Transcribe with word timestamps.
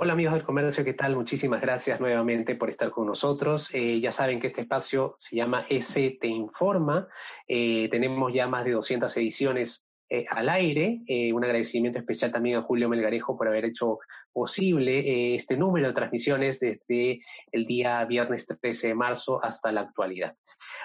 Hola 0.00 0.12
amigos 0.12 0.34
del 0.34 0.44
comercio, 0.44 0.84
¿qué 0.84 0.94
tal? 0.94 1.16
Muchísimas 1.16 1.60
gracias 1.60 1.98
nuevamente 1.98 2.54
por 2.54 2.70
estar 2.70 2.92
con 2.92 3.04
nosotros. 3.04 3.68
Eh, 3.74 3.98
ya 3.98 4.12
saben 4.12 4.38
que 4.38 4.46
este 4.46 4.60
espacio 4.60 5.16
se 5.18 5.34
llama 5.34 5.66
S 5.68 6.18
Te 6.20 6.28
Informa. 6.28 7.08
Eh, 7.48 7.88
tenemos 7.90 8.32
ya 8.32 8.46
más 8.46 8.64
de 8.64 8.70
200 8.70 9.16
ediciones 9.16 9.84
eh, 10.08 10.24
al 10.30 10.50
aire. 10.50 11.00
un 11.34 11.42
agradecimiento 11.42 11.98
especial 11.98 12.30
también 12.30 12.58
a 12.58 12.62
Julio 12.62 12.88
Melgarejo 12.88 13.36
por 13.36 13.48
haber 13.48 13.64
hecho 13.64 13.98
posible 14.32 15.34
este 15.34 15.56
número 15.56 15.88
de 15.88 15.94
transmisiones 15.94 16.60
desde 16.60 17.20
el 17.50 17.66
día 17.66 18.04
viernes 18.04 18.46
13 18.46 18.86
de 18.86 18.94
marzo 18.94 19.42
hasta 19.42 19.72
la 19.72 19.80
actualidad. 19.80 20.36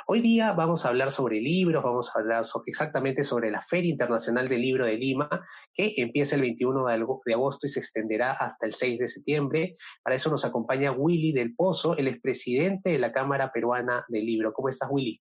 Hoy 0.06 0.20
día 0.20 0.52
vamos 0.52 0.86
a 0.86 0.90
hablar 0.90 1.12
sobre 1.12 1.40
libros, 1.40 1.82
vamos 1.82 2.12
a 2.14 2.20
hablar 2.20 2.44
exactamente 2.66 3.24
sobre 3.24 3.50
la 3.50 3.62
Feria 3.62 3.90
Internacional 3.90 4.50
del 4.50 4.62
Libro 4.62 4.86
de 4.86 4.98
Lima, 4.98 5.30
que 5.74 5.94
empieza 5.96 6.36
el 6.36 6.42
21 6.42 6.88
de 6.88 7.34
agosto 7.34 7.66
y 7.66 7.70
se 7.70 7.80
extenderá 7.80 8.34
hasta 8.34 8.66
el 8.66 8.74
6 8.74 9.00
de 9.00 9.08
septiembre. 9.08 9.78
Para 10.04 10.18
eso 10.18 10.30
nos 10.30 10.44
acompaña 10.44 10.92
Willy 10.92 11.32
del 11.32 11.56
Pozo, 11.56 11.96
el 11.96 12.10
expresidente 12.10 12.90
de 12.90 13.00
la 13.00 13.14
Cámara 13.14 13.52
Peruana 13.54 14.04
del 14.10 14.26
Libro. 14.26 14.52
¿Cómo 14.52 14.68
estás, 14.68 14.90
Willy? 14.92 15.22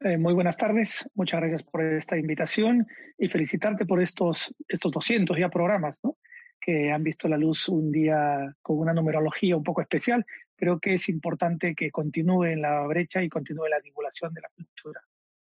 Eh, 0.00 0.18
muy 0.18 0.34
buenas 0.34 0.56
tardes, 0.56 1.10
muchas 1.14 1.40
gracias 1.40 1.64
por 1.64 1.82
esta 1.82 2.16
invitación 2.16 2.86
y 3.18 3.28
felicitarte 3.28 3.86
por 3.86 4.00
estos, 4.00 4.54
estos 4.68 4.92
200 4.92 5.36
ya 5.36 5.48
programas, 5.48 5.98
¿no? 6.04 6.16
que 6.60 6.90
han 6.90 7.02
visto 7.02 7.28
la 7.28 7.36
luz 7.36 7.68
un 7.68 7.92
día 7.92 8.54
con 8.60 8.78
una 8.78 8.92
numerología 8.92 9.56
un 9.56 9.62
poco 9.62 9.80
especial, 9.82 10.26
creo 10.56 10.78
que 10.80 10.94
es 10.94 11.08
importante 11.08 11.74
que 11.74 11.90
continúe 11.90 12.44
en 12.44 12.62
la 12.62 12.86
brecha 12.86 13.22
y 13.22 13.28
continúe 13.28 13.68
la 13.68 13.80
divulgación 13.80 14.32
de 14.34 14.40
la 14.40 14.48
cultura 14.48 15.00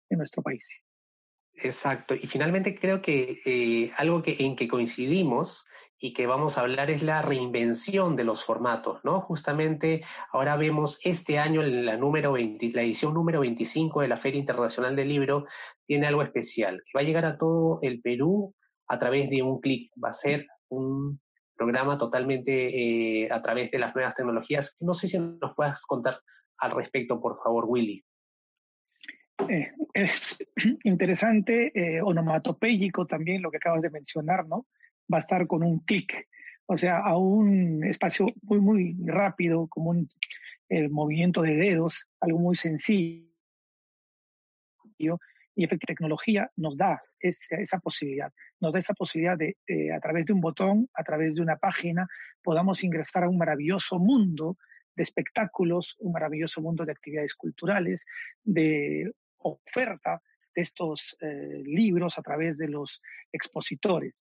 en 0.10 0.18
nuestro 0.18 0.42
país. 0.42 0.68
Exacto. 1.54 2.16
Y 2.16 2.28
finalmente 2.28 2.78
creo 2.78 3.02
que 3.02 3.40
eh, 3.46 3.92
algo 3.98 4.22
que, 4.22 4.36
en 4.40 4.56
que 4.56 4.68
coincidimos 4.68 5.66
y 5.98 6.14
que 6.14 6.28
vamos 6.28 6.58
a 6.58 6.62
hablar 6.62 6.92
es 6.92 7.02
la 7.02 7.22
reinvención 7.22 8.16
de 8.18 8.26
los 8.26 8.44
formatos, 8.44 9.00
¿no? 9.06 9.22
Justamente 9.22 10.04
ahora 10.32 10.58
vemos 10.58 11.00
este 11.04 11.40
año 11.40 11.62
la, 11.64 11.96
número 11.96 12.36
la 12.36 12.82
edición 12.82 13.14
número 13.14 13.40
25 13.40 14.02
de 14.02 14.10
la 14.10 14.18
Feria 14.18 14.40
Internacional 14.40 14.96
del 14.96 15.08
Libro 15.08 15.46
tiene 15.86 16.08
algo 16.08 16.22
especial, 16.22 16.84
va 16.96 17.00
a 17.00 17.04
llegar 17.04 17.26
a 17.26 17.38
todo 17.38 17.80
el 17.82 18.02
Perú 18.02 18.54
a 18.88 19.00
través 19.00 19.30
de 19.30 19.42
un 19.42 19.60
clic. 19.62 19.92
Va 20.04 20.10
a 20.10 20.14
ser 20.14 20.48
un 20.70 21.20
programa 21.56 21.98
totalmente 21.98 23.24
eh, 23.24 23.32
a 23.32 23.42
través 23.42 23.72
de 23.72 23.80
las 23.80 23.96
nuevas 23.96 24.16
tecnologías. 24.16 24.76
No 24.80 24.94
sé 24.94 25.08
si 25.08 25.18
nos 25.18 25.56
puedas 25.56 25.82
contar 25.82 26.20
al 26.58 26.72
respecto, 26.72 27.20
por 27.20 27.42
favor, 27.42 27.66
Willy. 27.68 28.04
Eh, 29.50 29.72
es 29.94 30.38
interesante, 30.84 31.72
eh, 31.76 32.02
también 33.08 33.42
lo 33.42 33.52
que 33.52 33.58
acabas 33.58 33.82
de 33.82 33.90
mencionar, 33.90 34.48
¿no? 34.48 34.66
Va 35.12 35.18
a 35.18 35.20
estar 35.20 35.46
con 35.48 35.64
un 35.64 35.80
clic, 35.80 36.28
o 36.66 36.78
sea, 36.78 37.00
a 37.00 37.18
un 37.18 37.84
espacio 37.84 38.28
muy, 38.42 38.60
muy 38.60 38.96
rápido, 39.06 39.68
como 39.68 39.92
un 39.92 40.10
movimiento 40.90 41.44
de 41.44 41.56
dedos, 41.56 42.08
algo 42.20 42.40
muy 42.40 42.56
sencillo. 42.56 43.30
Y 45.56 45.64
efectivamente, 45.64 45.94
tecnología 45.94 46.52
nos 46.58 46.76
da 46.78 47.02
esa, 47.20 47.80
posibilidad, 47.80 48.32
nos 48.60 48.74
da 48.74 48.80
esa 48.80 48.94
posibilidad 48.94 49.38
de, 49.38 49.58
eh, 49.68 49.92
a 49.94 50.00
través 50.00 50.26
de 50.26 50.34
un 50.34 50.42
botón, 50.42 50.90
a 50.94 51.04
través 51.04 51.34
de 51.34 51.42
una 51.42 51.58
página, 51.58 52.08
podamos 52.44 52.84
ingresar 52.84 53.24
a 53.24 53.30
un 53.30 53.38
maravilloso 53.38 53.98
mundo 53.98 54.58
de 54.96 55.04
espectáculos, 55.04 55.96
un 56.00 56.12
maravilloso 56.12 56.62
mundo 56.62 56.86
de 56.86 56.92
actividades 56.92 57.36
culturales, 57.36 58.06
de 58.44 59.12
oferta 59.38 60.22
de 60.54 60.62
estos 60.62 61.18
eh, 61.22 61.62
libros 61.66 62.18
a 62.18 62.22
través 62.22 62.58
de 62.58 62.68
los 62.68 63.02
expositores. 63.32 64.14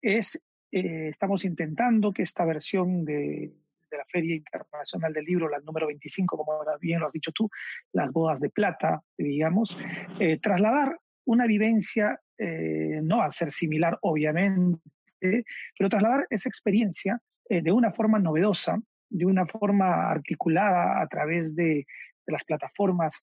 Es, 0.00 0.36
eh, 0.70 1.08
estamos 1.08 1.44
intentando 1.44 2.12
que 2.12 2.22
esta 2.22 2.44
versión 2.44 3.04
de, 3.04 3.52
de 3.92 3.98
la 3.98 4.04
Feria 4.06 4.34
Internacional 4.34 5.12
del 5.12 5.24
Libro, 5.24 5.48
la 5.48 5.60
número 5.60 5.86
25, 5.86 6.36
como 6.36 6.58
bien 6.80 7.00
lo 7.00 7.06
has 7.06 7.12
dicho 7.12 7.30
tú, 7.30 7.48
las 7.92 8.10
bodas 8.10 8.40
de 8.40 8.50
plata, 8.50 9.02
digamos, 9.16 9.78
eh, 10.18 10.38
trasladar 10.38 10.98
una 11.26 11.46
vivencia, 11.46 12.18
eh, 12.38 13.00
no 13.02 13.18
va 13.18 13.26
a 13.26 13.32
ser 13.32 13.52
similar, 13.52 13.98
obviamente, 14.02 14.80
pero 15.20 15.88
trasladar 15.88 16.26
esa 16.30 16.48
experiencia 16.48 17.20
eh, 17.48 17.62
de 17.62 17.70
una 17.70 17.92
forma 17.92 18.18
novedosa, 18.18 18.80
de 19.08 19.26
una 19.26 19.46
forma 19.46 20.10
articulada 20.10 21.00
a 21.00 21.06
través 21.06 21.54
de, 21.54 21.86
de 22.26 22.32
las 22.32 22.44
plataformas 22.44 23.22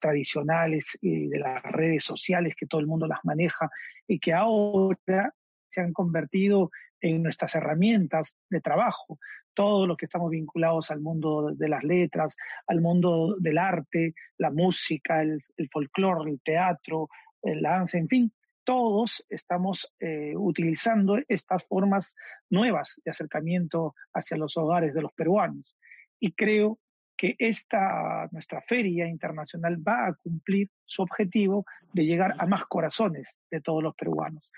tradicionales 0.00 0.98
y 1.00 1.28
de 1.28 1.38
las 1.38 1.62
redes 1.62 2.04
sociales 2.04 2.54
que 2.58 2.66
todo 2.66 2.80
el 2.80 2.88
mundo 2.88 3.06
las 3.06 3.20
maneja 3.24 3.70
y 4.06 4.18
que 4.18 4.34
ahora 4.34 5.32
se 5.68 5.80
han 5.80 5.92
convertido 5.92 6.70
en 7.08 7.22
nuestras 7.22 7.54
herramientas 7.54 8.38
de 8.50 8.60
trabajo, 8.60 9.18
todos 9.54 9.88
los 9.88 9.96
que 9.96 10.06
estamos 10.06 10.30
vinculados 10.30 10.90
al 10.90 11.00
mundo 11.00 11.50
de 11.54 11.68
las 11.68 11.82
letras, 11.82 12.36
al 12.66 12.80
mundo 12.80 13.36
del 13.38 13.58
arte, 13.58 14.14
la 14.38 14.50
música, 14.50 15.22
el, 15.22 15.42
folclore, 15.72 16.30
el 16.30 16.40
teatro, 16.42 17.08
el 17.42 17.62
danza, 17.62 17.98
en 17.98 18.08
fin, 18.08 18.32
todos 18.64 19.24
estamos 19.28 19.92
eh, 20.00 20.32
utilizando 20.36 21.18
estas 21.28 21.64
formas 21.66 22.14
nuevas 22.50 23.00
de 23.04 23.12
acercamiento 23.12 23.94
hacia 24.12 24.36
los 24.36 24.56
hogares 24.56 24.92
de 24.92 25.02
los 25.02 25.12
peruanos. 25.12 25.76
Y 26.18 26.32
creo 26.32 26.78
que 27.16 27.34
esta, 27.38 28.28
nuestra 28.32 28.60
feria 28.62 29.06
internacional 29.06 29.76
va 29.76 30.08
a 30.08 30.14
cumplir 30.14 30.68
su 30.84 31.02
objetivo 31.02 31.64
de 31.92 32.04
llegar 32.04 32.34
a 32.38 32.46
más 32.46 32.64
corazones 32.66 33.34
de 33.50 33.60
todos 33.60 33.82
los 33.82 33.94
peruanos. 33.94 34.50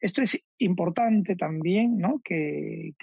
Esto 0.00 0.22
es 0.22 0.42
importante 0.58 1.36
también, 1.36 1.98
¿no? 1.98 2.20
Que, 2.24 2.94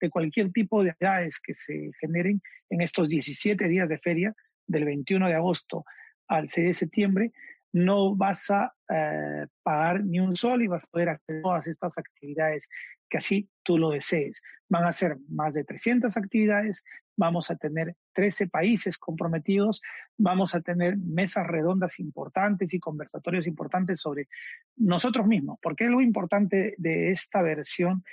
de 0.00 0.10
cualquier 0.10 0.52
tipo 0.52 0.82
de 0.82 0.90
actividades 0.90 1.40
que 1.40 1.54
se 1.54 1.90
generen 2.00 2.42
en 2.70 2.80
estos 2.80 3.08
17 3.08 3.68
días 3.68 3.88
de 3.88 3.98
feria, 3.98 4.34
del 4.66 4.84
21 4.84 5.28
de 5.28 5.34
agosto 5.34 5.84
al 6.28 6.48
6 6.48 6.66
de 6.66 6.74
septiembre, 6.74 7.32
no 7.72 8.14
vas 8.14 8.50
a 8.50 8.72
eh, 8.88 9.46
pagar 9.62 10.04
ni 10.04 10.20
un 10.20 10.36
sol 10.36 10.62
y 10.62 10.68
vas 10.68 10.84
a 10.84 10.88
poder 10.88 11.08
hacer 11.10 11.42
todas 11.42 11.66
estas 11.66 11.98
actividades 11.98 12.68
que 13.10 13.18
así 13.18 13.48
tú 13.62 13.78
lo 13.78 13.90
desees. 13.90 14.40
Van 14.68 14.84
a 14.84 14.92
ser 14.92 15.16
más 15.28 15.54
de 15.54 15.64
300 15.64 16.16
actividades, 16.16 16.84
vamos 17.16 17.50
a 17.50 17.56
tener 17.56 17.96
13 18.12 18.48
países 18.48 18.98
comprometidos, 18.98 19.80
vamos 20.16 20.54
a 20.54 20.60
tener 20.60 20.96
mesas 20.96 21.46
redondas 21.46 22.00
importantes 22.00 22.74
y 22.74 22.80
conversatorios 22.80 23.46
importantes 23.46 24.00
sobre 24.00 24.28
nosotros 24.76 25.26
mismos, 25.26 25.58
porque 25.62 25.88
lo 25.88 26.00
importante 26.00 26.74
de 26.78 27.10
esta 27.10 27.42
versión 27.42 28.04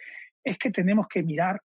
es 0.43 0.57
que 0.57 0.71
tenemos 0.71 1.07
que 1.07 1.23
mirar, 1.23 1.61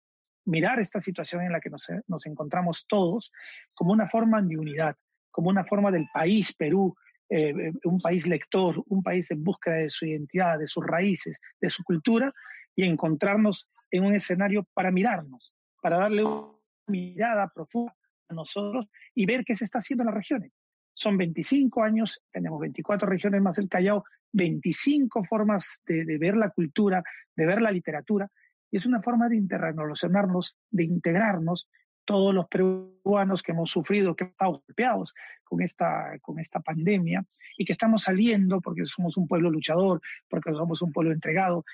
mirar 0.46 0.80
esta 0.80 1.02
situación 1.02 1.44
en 1.44 1.52
la 1.52 1.60
que 1.60 1.70
nos, 1.70 1.88
nos 2.08 2.26
encontramos 2.26 2.86
todos 2.88 3.32
como 3.74 3.92
una 3.92 4.08
forma 4.08 4.42
de 4.42 4.58
unidad, 4.58 4.96
como 5.32 5.50
una 5.50 5.66
forma 5.66 5.92
del 5.92 6.08
país, 6.14 6.54
Perú, 6.56 6.96
eh, 7.30 7.50
eh, 7.50 7.72
un 7.86 8.00
país 8.00 8.28
lector, 8.28 8.84
un 8.88 9.02
país 9.02 9.32
en 9.32 9.44
búsqueda 9.44 9.76
de 9.76 9.90
su 9.90 10.06
identidad, 10.06 10.60
de 10.60 10.68
sus 10.68 10.86
raíces, 10.86 11.38
de 11.60 11.70
su 11.70 11.84
cultura, 11.84 12.32
y 12.76 12.84
encontrarnos 12.84 13.68
en 13.90 14.06
un 14.06 14.14
escenario 14.14 14.68
para 14.74 14.92
mirarnos, 14.92 15.56
para 15.82 15.98
darle 15.98 16.24
una 16.24 16.55
mirada 16.88 17.52
profunda 17.54 17.96
a 18.30 18.34
nosotros 18.34 18.88
y 19.14 19.26
ver 19.26 19.44
qué 19.44 19.56
se 19.56 19.66
está 19.66 19.80
haciendo 19.80 20.04
en 20.04 20.08
las 20.08 20.16
regiones. 20.16 20.52
Son 20.94 21.18
25 21.18 21.84
años, 21.84 22.22
tenemos 22.32 22.60
24 22.60 23.08
regiones 23.08 23.42
más 23.42 23.58
el 23.58 23.68
Callao, 23.68 24.04
25 24.32 25.24
formas 25.26 25.82
de, 25.86 26.06
de 26.06 26.18
ver 26.18 26.38
la 26.38 26.50
cultura, 26.50 27.04
de 27.36 27.46
ver 27.46 27.62
la 27.62 27.72
literatura, 27.72 28.30
y 28.72 28.78
es 28.78 28.86
una 28.86 29.02
forma 29.02 29.30
de 29.30 29.38
interrelacionarnos, 29.38 30.58
de 30.70 30.84
integrarnos 30.84 31.70
todos 32.06 32.34
los 32.34 32.48
peruanos 32.48 33.42
que 33.42 33.52
hemos 33.52 33.72
sufrido, 33.72 34.16
que 34.16 34.26
hemos 34.26 34.34
estado 34.34 34.52
golpeados 34.66 35.14
con 35.44 35.62
esta, 35.62 36.20
con 36.22 36.40
esta 36.40 36.60
pandemia 36.60 37.26
y 37.58 37.66
que 37.66 37.74
estamos 37.74 38.04
saliendo 38.04 38.62
porque 38.62 38.86
somos 38.86 39.18
un 39.18 39.28
pueblo 39.28 39.50
luchador, 39.50 40.02
porque 40.30 40.52
somos 40.52 40.82
un 40.82 40.92
pueblo 40.92 41.12
entregado. 41.12 41.66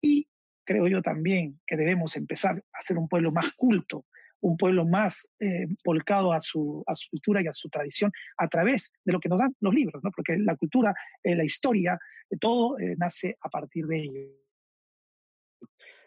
Y 0.00 0.28
creo 0.64 0.88
yo 0.88 1.02
también 1.02 1.60
que 1.66 1.76
debemos 1.76 2.16
empezar 2.16 2.64
a 2.72 2.80
ser 2.80 2.98
un 2.98 3.08
pueblo 3.08 3.32
más 3.32 3.52
culto, 3.52 4.06
un 4.40 4.56
pueblo 4.56 4.86
más 4.86 5.28
eh, 5.40 5.66
volcado 5.84 6.32
a 6.32 6.40
su, 6.40 6.82
a 6.86 6.94
su 6.94 7.08
cultura 7.10 7.42
y 7.42 7.46
a 7.46 7.52
su 7.52 7.68
tradición 7.68 8.12
a 8.36 8.48
través 8.48 8.92
de 9.04 9.12
lo 9.12 9.20
que 9.20 9.28
nos 9.28 9.38
dan 9.38 9.54
los 9.60 9.74
libros, 9.74 10.02
¿no? 10.04 10.10
porque 10.10 10.36
la 10.38 10.56
cultura, 10.56 10.94
eh, 11.22 11.34
la 11.34 11.44
historia, 11.44 11.98
todo 12.40 12.78
eh, 12.78 12.94
nace 12.98 13.36
a 13.40 13.48
partir 13.48 13.86
de 13.86 13.98
ello. 13.98 14.20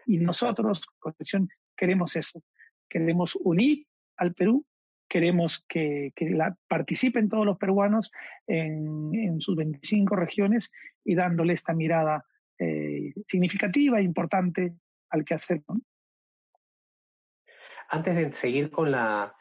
Y 0.06 0.18
nosotros, 0.18 0.82
Concepción, 1.00 1.50
queremos 1.76 2.16
eso, 2.16 2.44
queremos 2.88 3.36
unir 3.36 3.86
al 4.18 4.34
Perú, 4.34 4.66
queremos 5.08 5.66
que, 5.68 6.14
la, 6.20 6.56
participen 6.68 7.30
todos 7.30 7.46
los 7.46 7.58
peruanos 7.58 8.12
en, 8.48 9.40
sus 9.40 9.56
25 9.56 10.16
regiones 10.16 10.72
y 11.04 11.16
dándole 11.16 11.54
esta 11.54 11.74
mirada 11.74 12.26
eh, 12.60 13.14
significativa 13.26 14.00
e 14.00 14.04
importante 14.04 14.74
al 15.10 15.26
que 15.26 15.34
hacer. 15.34 15.64
Antes 17.90 18.16
de 18.16 18.34
seguir 18.34 18.72
con 18.72 18.92
la, 18.92 19.36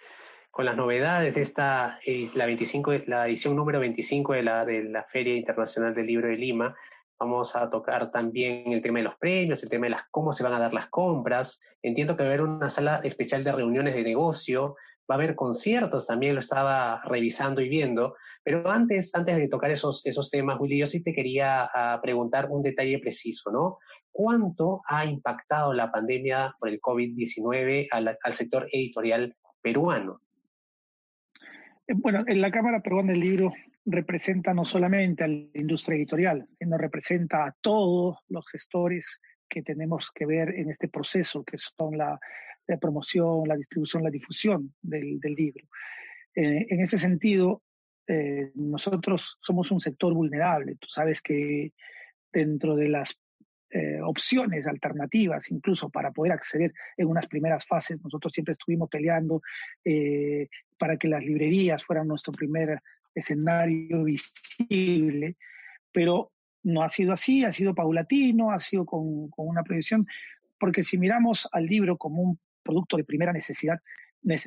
con 0.51 0.65
las 0.65 0.77
novedades 0.77 1.35
de 1.35 1.43
esta, 1.43 1.99
eh, 2.05 2.31
la, 2.35 2.47
25, 2.47 2.93
la 3.07 3.29
edición 3.29 3.57
número 3.57 3.81
25 3.81 4.33
de 4.33 4.43
la, 4.43 4.65
de 4.65 4.85
la 4.85 5.05
Feria 5.05 5.37
Internacional 5.37 5.95
del 5.95 6.07
Libro 6.07 6.29
de 6.29 6.37
Lima, 6.37 6.75
Vamos 7.21 7.57
a 7.57 7.69
tocar 7.69 8.13
también 8.13 8.73
el 8.73 8.81
tema 8.81 9.01
de 9.01 9.07
los 9.07 9.17
premios, 9.17 9.63
el 9.65 9.69
tema 9.69 9.87
de 9.87 9.91
las, 9.91 10.03
cómo 10.13 10.33
se 10.33 10.45
van 10.45 10.55
a 10.55 10.61
dar 10.61 10.73
las 10.73 10.89
compras. 10.89 11.61
Entiendo 11.83 12.17
que 12.17 12.23
va 12.23 12.29
a 12.29 12.33
haber 12.33 12.43
una 12.43 12.71
sala 12.71 13.01
especial 13.03 13.43
de 13.43 13.51
reuniones 13.51 13.97
de 13.97 14.05
negocio, 14.05 14.77
va 15.11 15.17
a 15.17 15.19
haber 15.19 15.35
conciertos, 15.35 16.07
también 16.07 16.35
lo 16.35 16.41
estaba 16.41 17.03
revisando 17.05 17.61
y 17.61 17.69
viendo. 17.69 18.15
Pero 18.45 18.71
antes, 18.71 19.13
antes 19.17 19.37
de 19.37 19.49
tocar 19.49 19.73
esos, 19.73 20.07
esos 20.07 20.31
temas, 20.31 20.61
Willy, 20.61 20.79
yo 20.79 20.87
sí 20.87 21.03
te 21.03 21.13
quería 21.13 21.69
ah, 21.75 21.99
preguntar 22.01 22.47
un 22.51 22.63
detalle 22.63 23.01
preciso, 23.01 23.51
¿no? 23.51 23.79
¿Cuánto 24.11 24.83
ha 24.87 25.05
impactado 25.05 25.73
la 25.73 25.91
pandemia 25.93 26.55
por 26.59 26.69
el 26.69 26.81
COVID-19 26.81 27.89
al, 27.91 28.19
al 28.23 28.35
sector 28.35 28.69
editorial 28.73 29.35
peruano? 29.63 30.21
Eh, 31.87 31.95
bueno, 31.97 32.25
en 32.27 32.41
la 32.41 32.51
Cámara 32.51 32.81
Peruana 32.81 33.13
del 33.13 33.21
Libro 33.21 33.53
representa 33.85 34.53
no 34.53 34.65
solamente 34.65 35.25
a 35.25 35.29
la 35.29 35.47
industria 35.55 35.97
editorial, 35.97 36.47
sino 36.59 36.77
representa 36.77 37.47
a 37.47 37.55
todos 37.61 38.19
los 38.29 38.47
gestores 38.49 39.19
que 39.49 39.63
tenemos 39.63 40.11
que 40.15 40.27
ver 40.27 40.51
en 40.55 40.71
este 40.71 40.89
proceso, 40.89 41.43
que 41.43 41.57
son 41.57 41.97
la, 41.97 42.19
promoción, 42.81 43.49
la 43.49 43.57
distribución, 43.57 44.05
la 44.05 44.11
difusión 44.11 44.75
del, 44.83 45.19
libro. 45.23 45.67
Eh, 46.35 46.67
en 46.69 46.81
ese 46.81 46.99
sentido, 46.99 47.63
eh, 48.07 48.53
nosotros 48.55 49.39
somos 49.41 49.71
un 49.71 49.81
sector 49.81 50.13
vulnerable. 50.13 50.77
Tú 50.79 50.89
sabes 50.89 51.23
que 51.23 51.73
dentro 52.31 52.77
de 52.77 52.89
las 52.89 53.19
eh, 53.71 54.01
opciones 54.03 54.67
alternativas, 54.67 55.51
incluso 55.51 55.91
para 55.91 56.11
poder 56.11 56.33
acceder 56.33 56.73
en 56.97 57.09
unas 57.09 57.27
primeras 57.27 57.67
fases, 57.67 58.03
nosotros 58.03 58.33
siempre 58.33 58.53
estuvimos 58.53 58.89
peleando 58.89 59.43
para 60.79 60.97
que 60.97 61.09
las 61.09 61.23
librerías 61.23 61.85
fueran 61.85 62.09
nuestro 62.09 62.33
primer 62.33 62.81
escenario 63.15 64.05
visible, 64.05 65.37
pero 65.93 66.33
no 66.63 66.83
ha 66.83 66.89
sido 66.89 67.13
así, 67.13 67.45
ha 67.45 67.53
sido 67.53 67.75
paulatino, 67.75 68.51
ha 68.51 68.59
sido 68.59 68.85
con, 68.85 69.31
una 69.37 69.63
previsión, 69.63 70.07
porque 70.59 70.83
si 70.83 70.99
miramos 70.99 71.49
al 71.53 71.67
libro 71.67 71.97
como 71.97 72.23
un 72.23 72.39
producto 72.63 72.97
de 72.97 73.05
primera 73.05 73.33
necesidad, 73.33 73.79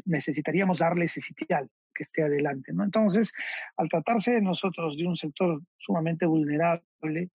necesitaríamos 0.06 0.80
darle 0.80 1.06
ese 1.06 1.22
sitial 1.22 1.70
que 1.94 2.04
esté 2.04 2.24
adelante. 2.24 2.74
¿no? 2.74 2.84
Entonces, 2.84 3.32
al 3.78 3.90
tratarse 3.90 4.32
de 4.34 4.42
nosotros 4.42 4.98
de 4.98 5.08
un 5.08 5.16
sector 5.16 5.62
sumamente 5.78 6.26
vulnerable, 6.26 7.30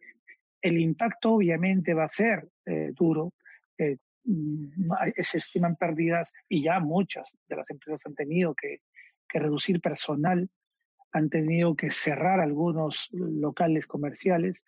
el 0.68 0.80
impacto 0.80 1.34
obviamente 1.34 1.94
va 1.94 2.04
a 2.04 2.08
ser 2.08 2.48
eh, 2.64 2.92
duro. 2.94 3.32
Eh, 3.78 3.96
mm, 4.24 4.92
se 5.18 5.38
estiman 5.38 5.76
pérdidas 5.76 6.32
y 6.48 6.62
ya 6.62 6.80
muchas 6.80 7.36
de 7.48 7.56
las 7.56 7.70
empresas 7.70 8.04
han 8.06 8.14
tenido 8.14 8.54
que, 8.54 8.78
que 9.28 9.38
reducir 9.38 9.80
personal 9.80 10.48
han 11.16 11.30
tenido 11.30 11.74
que 11.74 11.90
cerrar 11.90 12.40
algunos 12.40 13.08
locales 13.12 13.86
comerciales. 13.86 14.64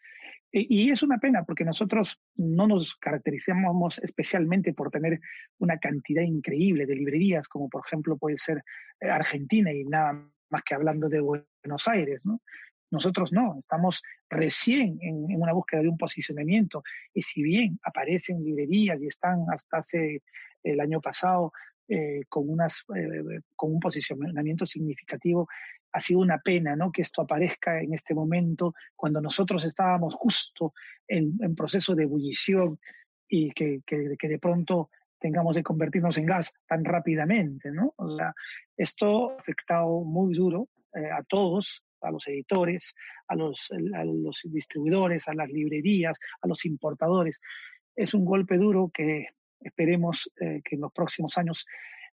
Y, 0.50 0.90
es 0.90 1.02
una 1.02 1.18
pena 1.18 1.44
porque 1.44 1.64
nosotros 1.64 2.18
no 2.36 2.66
nos 2.66 2.96
caracterizamos 2.96 3.98
especialmente 3.98 4.72
por 4.72 4.90
tener 4.90 5.20
una 5.58 5.78
cantidad 5.78 6.22
increíble 6.22 6.86
de 6.86 6.94
librerías, 6.94 7.48
como 7.48 7.68
por 7.68 7.82
ejemplo 7.86 8.16
puede 8.16 8.38
ser 8.38 8.64
eh, 9.00 9.10
Argentina 9.10 9.70
y 9.70 9.84
nada 9.84 10.26
más 10.48 10.62
que 10.62 10.74
hablando 10.74 11.10
de 11.10 11.20
Buenos 11.20 11.86
Aires, 11.86 12.22
¿no? 12.24 12.40
Nosotros 12.90 13.32
no, 13.32 13.56
estamos 13.58 14.02
recién 14.30 14.98
en, 15.00 15.26
una 15.36 15.52
búsqueda 15.52 15.82
de 15.82 15.88
un 15.88 15.98
posicionamiento 15.98 16.82
y 17.12 17.22
si 17.22 17.42
bien 17.42 17.78
aparecen 17.82 18.42
librerías 18.42 19.02
y 19.02 19.06
están 19.06 19.44
hasta 19.52 19.78
hace 19.78 20.22
el 20.62 20.80
año 20.80 21.00
pasado 21.00 21.52
eh, 21.88 22.22
con, 22.28 22.48
unas, 22.48 22.84
eh, 22.94 23.40
un 23.62 23.80
posicionamiento 23.80 24.66
significativo, 24.66 25.48
ha 25.92 26.00
sido 26.00 26.20
una 26.20 26.38
pena 26.38 26.76
¿no? 26.76 26.92
que 26.92 27.02
esto 27.02 27.22
aparezca 27.22 27.80
en 27.80 27.94
este 27.94 28.14
momento, 28.14 28.74
cuando 28.94 29.20
nosotros 29.20 29.64
estábamos 29.64 30.14
justo 30.14 30.74
en, 31.06 31.54
proceso 31.54 31.94
de 31.94 32.04
ebullición 32.04 32.78
y 33.28 33.50
que, 33.52 33.80
de 33.86 34.38
pronto 34.38 34.90
tengamos 35.18 35.56
que 35.56 35.62
convertirnos 35.62 36.16
en 36.18 36.26
gas 36.26 36.52
tan 36.66 36.84
rápidamente. 36.84 37.70
¿no? 37.70 37.94
Esto 38.76 39.30
ha 39.30 39.40
afectado 39.40 40.02
muy 40.04 40.34
duro 40.34 40.68
eh, 40.94 41.10
a 41.10 41.22
todos, 41.22 41.82
a 42.00 42.10
los 42.10 42.26
editores, 42.28 42.94
a 43.28 43.34
los, 43.34 43.68
distribuidores, 44.44 45.28
a 45.28 45.34
las 45.34 45.48
librerías, 45.48 46.18
a 46.42 46.48
los 46.48 46.64
importadores. 46.64 47.40
Es 47.94 48.14
un 48.14 48.24
golpe 48.24 48.56
duro 48.56 48.90
que 48.92 49.26
esperemos 49.60 50.30
eh, 50.40 50.60
que 50.64 50.76
en 50.76 50.82
los 50.82 50.92
próximos 50.92 51.36
años 51.36 51.66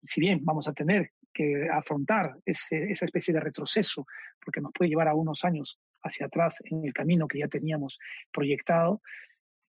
si 0.06 0.22
bien 0.22 0.40
vamos 0.44 0.68
a 0.68 0.74
tener 0.74 1.12
que 1.34 1.68
afrontar 1.72 2.36
ese, 2.46 2.92
esa 2.92 3.06
especie 3.06 3.34
de 3.34 3.40
retroceso, 3.40 4.06
porque 4.44 4.62
nos 4.62 4.72
puede 4.74 4.90
llevar 4.90 5.08
a 5.08 5.16
unos 5.16 5.44
años 5.44 5.80
hacia 6.04 6.28
atrás 6.28 6.58
en 6.66 6.86
el 6.86 6.94
camino 6.94 7.28
que 7.28 7.40
ya 7.40 7.48
teníamos 7.48 7.98
proyectado, 8.32 9.02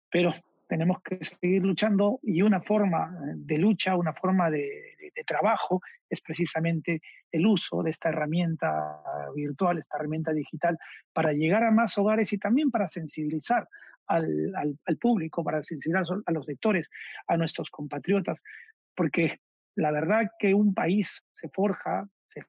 pero 0.09 0.33
tenemos 0.71 1.01
que 1.03 1.19
seguir 1.21 1.63
luchando 1.63 2.21
y 2.23 2.43
una 2.43 2.61
forma 2.61 3.13
de 3.35 3.57
lucha, 3.57 3.97
una 3.97 4.13
forma 4.13 4.49
de, 4.49 4.95
de, 5.13 5.23
trabajo 5.25 5.81
es 6.09 6.21
precisamente 6.21 7.01
el 7.29 7.45
uso 7.45 7.83
de 7.83 7.89
esta 7.89 8.07
herramienta 8.07 9.03
virtual, 9.35 9.79
esta 9.79 9.97
herramienta 9.97 10.31
digital, 10.31 10.77
para 11.11 11.33
llegar 11.33 11.65
a 11.65 11.71
más 11.71 11.97
hogares 11.97 12.31
y 12.31 12.37
también 12.37 12.71
para 12.71 12.87
sensibilizar 12.87 13.67
al, 14.07 14.55
al, 14.55 14.79
al 14.85 14.97
público, 14.97 15.43
para 15.43 15.61
sensibilizar 15.61 16.05
a 16.25 16.31
los 16.31 16.47
lectores, 16.47 16.89
a 17.27 17.35
nuestros 17.35 17.69
compatriotas, 17.69 18.41
porque 18.95 19.41
la 19.75 19.91
verdad 19.91 20.31
que 20.39 20.53
un 20.53 20.73
país 20.73 21.21
se 21.33 21.49
forja, 21.49 22.07
se 22.25 22.45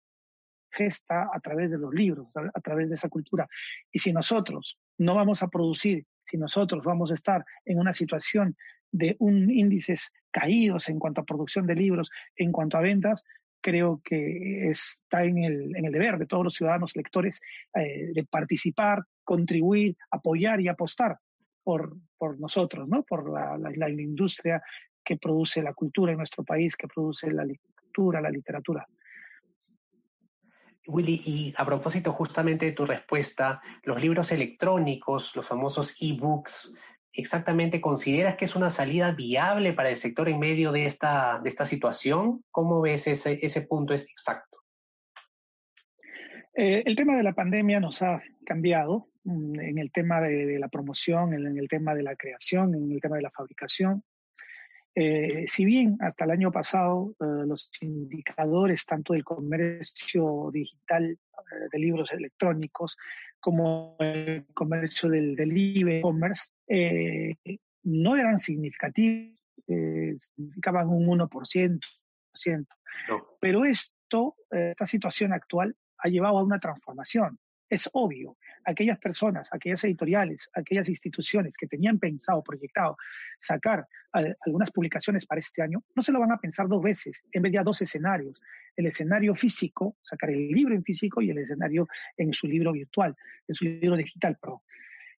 gesta 0.70 1.28
a 1.34 1.40
través 1.40 1.72
de 1.72 1.78
los 1.78 1.92
libros, 1.92 2.32
a, 2.36 2.60
través 2.60 2.88
de 2.88 2.94
esa 2.94 3.08
cultura. 3.08 3.48
Y 3.90 3.98
si 3.98 4.12
nosotros 4.12 4.78
no 4.96 5.16
vamos 5.16 5.42
a 5.42 5.48
producir, 5.48 6.06
si 6.32 6.38
nosotros 6.38 6.82
vamos 6.82 7.10
a 7.10 7.14
estar 7.14 7.44
en 7.66 7.78
una 7.78 7.92
situación 7.92 8.56
de 8.90 9.16
un 9.18 9.50
índices 9.50 10.10
caídos 10.30 10.88
en 10.88 10.98
cuanto 10.98 11.20
a 11.20 11.24
producción 11.24 11.66
de 11.66 11.74
libros, 11.74 12.10
en 12.36 12.52
cuanto 12.52 12.78
a 12.78 12.80
ventas, 12.80 13.22
creo 13.60 14.00
que 14.02 14.64
está 14.70 15.24
en 15.24 15.44
el, 15.44 15.76
en 15.76 15.84
el 15.84 15.92
deber 15.92 16.16
de 16.16 16.26
todos 16.26 16.42
los 16.42 16.54
ciudadanos 16.54 16.96
lectores 16.96 17.38
eh, 17.74 18.12
de 18.14 18.24
participar, 18.24 19.02
contribuir, 19.24 19.94
apoyar 20.10 20.58
y 20.62 20.68
apostar 20.68 21.18
por, 21.62 21.94
por 22.16 22.40
nosotros, 22.40 22.88
¿no? 22.88 23.02
por 23.02 23.30
la, 23.30 23.58
la 23.58 23.90
industria 23.90 24.62
que 25.04 25.18
produce 25.18 25.62
la 25.62 25.74
cultura 25.74 26.12
en 26.12 26.18
nuestro 26.18 26.44
país, 26.44 26.76
que 26.76 26.88
produce 26.88 27.30
la 27.30 27.44
lectura, 27.44 28.22
la 28.22 28.30
literatura. 28.30 28.86
Willy, 30.86 31.22
y 31.24 31.54
a 31.56 31.64
propósito 31.64 32.12
justamente 32.12 32.66
de 32.66 32.72
tu 32.72 32.86
respuesta, 32.86 33.60
los 33.84 34.00
libros 34.00 34.32
electrónicos, 34.32 35.34
los 35.36 35.46
famosos 35.46 35.94
e-books, 36.00 36.72
exactamente 37.12 37.80
consideras 37.80 38.36
que 38.36 38.46
es 38.46 38.56
una 38.56 38.70
salida 38.70 39.12
viable 39.12 39.72
para 39.72 39.90
el 39.90 39.96
sector 39.96 40.28
en 40.28 40.38
medio 40.38 40.72
de 40.72 40.86
esta, 40.86 41.40
de 41.42 41.48
esta 41.48 41.66
situación? 41.66 42.44
¿Cómo 42.50 42.80
ves 42.80 43.06
ese, 43.06 43.38
ese 43.42 43.62
punto 43.62 43.94
es 43.94 44.04
exacto? 44.04 44.58
Eh, 46.54 46.82
el 46.84 46.96
tema 46.96 47.16
de 47.16 47.22
la 47.22 47.32
pandemia 47.32 47.80
nos 47.80 48.02
ha 48.02 48.22
cambiado 48.44 49.08
mm, 49.24 49.60
en 49.60 49.78
el 49.78 49.90
tema 49.90 50.20
de, 50.20 50.58
la 50.58 50.68
promoción, 50.68 51.32
en, 51.32 51.58
el 51.58 51.68
tema 51.68 51.94
de 51.94 52.02
la 52.02 52.16
creación, 52.16 52.74
en 52.74 52.92
el 52.92 53.00
tema 53.00 53.16
de 53.16 53.22
la 53.22 53.30
fabricación. 53.30 54.04
Eh, 54.94 55.44
si 55.48 55.64
bien 55.64 55.96
hasta 56.00 56.24
el 56.24 56.32
año 56.32 56.52
pasado 56.52 57.14
eh, 57.18 57.46
los 57.46 57.70
indicadores 57.80 58.84
tanto 58.84 59.14
del 59.14 59.24
comercio 59.24 60.50
digital 60.52 61.18
de 61.70 61.78
libros 61.78 62.12
electrónicos 62.12 62.96
como 63.40 63.96
el 63.98 64.46
comercio 64.54 65.08
del, 65.08 65.34
del 65.34 65.56
e-commerce 65.56 66.50
no 67.84 68.16
eran 68.16 68.38
significativos, 68.38 69.38
significaban 69.66 70.88
un 70.88 71.06
1%. 71.06 72.66
Pero 73.40 73.64
esto, 73.64 74.36
esta 74.50 74.86
situación 74.86 75.32
actual, 75.32 75.76
ha 75.98 76.08
llevado 76.08 76.38
a 76.38 76.44
una 76.44 76.60
transformación. 76.60 77.38
Es 77.68 77.88
obvio, 77.92 78.36
aquellas 78.64 78.98
personas, 78.98 79.48
aquellas 79.52 79.82
editoriales, 79.84 80.50
aquellas 80.54 80.88
instituciones 80.88 81.56
que 81.56 81.66
tenían 81.66 81.98
pensado, 81.98 82.42
proyectado 82.42 82.96
sacar 83.38 83.86
algunas 84.12 84.70
publicaciones 84.70 85.26
para 85.26 85.40
este 85.40 85.62
año, 85.62 85.82
no 85.94 86.02
se 86.02 86.12
lo 86.12 86.20
van 86.20 86.32
a 86.32 86.38
pensar 86.38 86.68
dos 86.68 86.82
veces, 86.82 87.24
en 87.32 87.42
vez 87.42 87.52
de 87.52 87.58
a 87.58 87.62
dos 87.62 87.80
escenarios. 87.82 88.40
El 88.76 88.86
escenario 88.86 89.34
físico, 89.34 89.96
sacar 90.02 90.30
el 90.30 90.48
libro 90.48 90.74
en 90.74 90.82
físico 90.82 91.22
y 91.22 91.30
el 91.30 91.38
escenario 91.38 91.88
en 92.16 92.32
su 92.32 92.46
libro 92.46 92.72
virtual, 92.72 93.16
en 93.48 93.54
su 93.54 93.64
libro 93.64 93.96
digital, 93.96 94.36
perdón. 94.40 94.60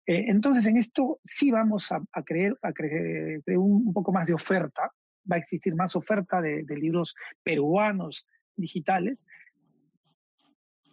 Eh, 0.05 0.25
entonces, 0.27 0.65
en 0.65 0.77
esto 0.77 1.19
sí 1.23 1.51
vamos 1.51 1.91
a, 1.91 2.01
creer, 2.23 2.57
a 2.61 2.73
creer, 2.73 3.41
un, 3.57 3.93
poco 3.93 4.11
más 4.11 4.27
de 4.27 4.33
oferta, 4.33 4.91
va 5.31 5.37
a 5.37 5.39
existir 5.39 5.73
más 5.75 5.95
oferta 5.95 6.41
de 6.41 6.65
libros 6.75 7.15
peruanos 7.43 8.27
digitales, 8.55 9.23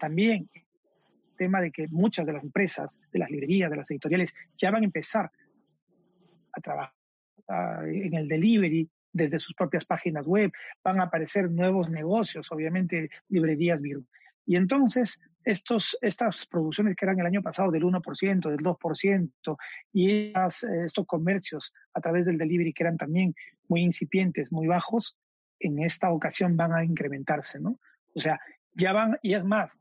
también 0.01 0.49
tema 1.41 1.63
de 1.63 1.71
que 1.71 1.89
muchas 1.89 2.27
de 2.27 2.35
las 2.35 2.45
empresas, 2.45 3.01
de 3.11 3.19
las 3.19 3.31
librerías, 3.31 3.71
de 3.71 3.77
las 3.79 3.91
editoriales, 3.91 4.35
ya 4.59 4.71
van 4.71 4.83
a 4.83 4.85
empezar 4.85 5.31
a 6.53 6.61
trabajar 6.61 6.93
en 7.87 8.15
el 8.15 8.29
delivery 8.29 8.89
desde 9.11 9.41
sus 9.41 9.55
propias 9.55 9.87
páginas 9.87 10.27
web, 10.27 10.53
van 10.85 11.01
a 11.01 11.05
aparecer 11.05 11.51
nuevos 11.51 11.89
negocios, 11.89 12.53
obviamente 12.53 13.09
librerías 13.29 13.81
virtuales. 13.81 14.11
Y 14.47 14.57
entonces 14.57 15.19
estos, 15.45 15.97
estas 16.03 16.47
producciones 16.47 16.95
que 16.95 17.07
eran 17.07 17.19
el 17.19 17.27
año 17.27 17.43
pasado 17.43 17.71
del 17.71 17.85
1%, 17.85 18.51
del 18.51 18.59
2%, 18.59 19.57
y 19.93 20.33
estos 20.85 21.07
comercios 21.07 21.73
a 21.95 22.01
través 22.01 22.27
del 22.27 22.37
delivery 22.37 22.75
que 22.75 22.83
eran 22.83 22.99
también 22.99 23.35
muy 23.69 23.81
incipientes, 23.83 24.53
muy 24.53 24.67
bajos, 24.67 25.17
en 25.59 25.79
esta 25.79 26.11
ocasión 26.11 26.57
van 26.57 26.73
a 26.75 26.85
incrementarse, 26.85 27.59
¿no? 27.61 27.79
O 28.15 28.21
sea, 28.21 28.39
ya 28.75 28.93
van, 28.93 29.19
y 29.23 29.35
es 29.35 29.45
más, 29.45 29.81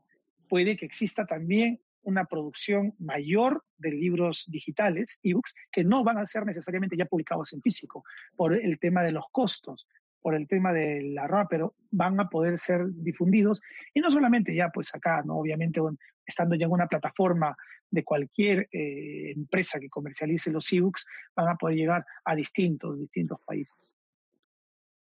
puede 0.50 0.76
que 0.76 0.84
exista 0.84 1.24
también 1.24 1.80
una 2.02 2.24
producción 2.24 2.94
mayor 2.98 3.64
de 3.78 3.92
libros 3.92 4.46
digitales, 4.48 5.20
ebooks, 5.22 5.54
que 5.70 5.84
no 5.84 6.02
van 6.02 6.18
a 6.18 6.26
ser 6.26 6.44
necesariamente 6.44 6.96
ya 6.96 7.06
publicados 7.06 7.52
en 7.52 7.62
físico 7.62 8.04
por 8.36 8.54
el 8.54 8.78
tema 8.80 9.04
de 9.04 9.12
los 9.12 9.24
costos, 9.30 9.86
por 10.20 10.34
el 10.34 10.48
tema 10.48 10.72
de 10.72 11.02
la 11.02 11.28
RA, 11.28 11.46
pero 11.48 11.76
van 11.92 12.18
a 12.18 12.28
poder 12.28 12.58
ser 12.58 12.84
difundidos 12.88 13.62
y 13.94 14.00
no 14.00 14.10
solamente 14.10 14.54
ya 14.54 14.70
pues 14.70 14.92
acá, 14.92 15.22
no 15.24 15.36
obviamente 15.36 15.80
estando 16.26 16.56
ya 16.56 16.66
en 16.66 16.72
una 16.72 16.88
plataforma 16.88 17.56
de 17.88 18.02
cualquier 18.02 18.68
eh, 18.72 19.32
empresa 19.36 19.78
que 19.78 19.88
comercialice 19.88 20.50
los 20.50 20.72
ebooks, 20.72 21.06
van 21.36 21.48
a 21.48 21.56
poder 21.56 21.76
llegar 21.76 22.04
a 22.24 22.34
distintos 22.34 22.98
distintos 22.98 23.38
países. 23.46 23.89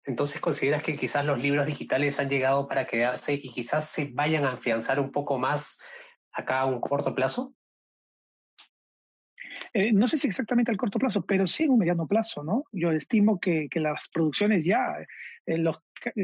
Entonces, 0.05 0.39
¿consideras 0.39 0.83
que 0.83 0.95
quizás 0.95 1.25
los 1.25 1.39
libros 1.39 1.65
digitales 1.65 2.19
han 2.19 2.29
llegado 2.29 2.67
para 2.67 2.85
quedarse 2.85 3.33
y 3.33 3.51
quizás 3.51 3.89
se 3.89 4.05
vayan 4.05 4.45
a 4.45 4.53
afianzar 4.53 4.99
un 4.99 5.11
poco 5.11 5.39
más 5.39 5.79
acá 6.31 6.59
a 6.59 6.65
un 6.65 6.79
corto 6.79 7.15
plazo? 7.15 7.55
Eh, 9.73 9.91
no 9.91 10.07
sé 10.07 10.17
si 10.17 10.27
exactamente 10.27 10.71
al 10.71 10.77
corto 10.77 10.99
plazo, 10.99 11.25
pero 11.25 11.47
sí 11.47 11.63
en 11.63 11.71
un 11.71 11.79
mediano 11.79 12.07
plazo, 12.07 12.43
¿no? 12.43 12.65
Yo 12.71 12.91
estimo 12.91 13.39
que, 13.39 13.67
las 13.75 14.07
producciones 14.09 14.63
ya, 14.63 14.95
eh, 15.45 15.57
los 15.57 15.79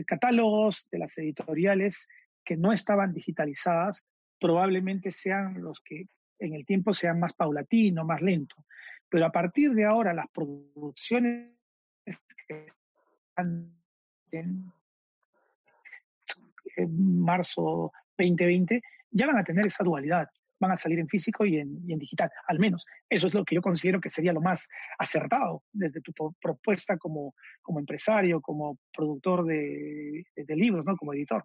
catálogos 0.06 0.88
de 0.92 1.00
las 1.00 1.18
editoriales 1.18 2.08
que 2.46 2.58
no 2.58 2.72
estaban 2.72 3.14
digitalizadas, 3.14 4.04
probablemente 4.40 5.12
sean 5.12 5.62
los 5.62 5.82
que 5.82 6.06
en 6.40 6.56
el 6.56 6.66
tiempo 6.66 6.94
sean 6.94 7.20
más 7.20 7.34
paulatino, 7.34 8.04
más 8.04 8.22
lento. 8.22 8.56
Pero 9.10 9.26
a 9.26 9.32
partir 9.32 9.72
de 9.74 9.86
ahora, 9.86 10.14
las 10.14 10.28
producciones 10.32 11.56
que 12.48 12.68
en, 13.38 14.72
marzo 16.90 17.92
2020, 18.18 18.82
ya 19.12 19.28
van 19.28 19.38
a 19.38 19.44
tener 19.44 19.68
esa 19.68 19.84
dualidad, 19.84 20.30
van 20.60 20.72
a 20.72 20.78
salir 20.78 21.00
en 21.00 21.08
físico 21.08 21.46
y 21.46 21.58
en, 21.58 21.86
digital, 21.86 22.30
al 22.48 22.60
menos. 22.60 22.86
Eso 23.10 23.28
es 23.28 23.34
lo 23.34 23.44
que 23.44 23.56
yo 23.56 23.62
considero 23.62 24.00
que 24.00 24.10
sería 24.10 24.34
lo 24.34 24.42
más 24.42 24.70
acertado 24.98 25.64
desde 25.72 26.02
tu 26.02 26.14
propuesta 26.40 26.98
como, 26.98 27.36
como 27.62 27.80
empresario, 27.80 28.42
como 28.42 28.78
productor 28.96 29.46
de, 29.46 30.26
libros, 30.50 30.86
¿no? 30.86 30.96
como 30.96 31.14
editor. 31.14 31.44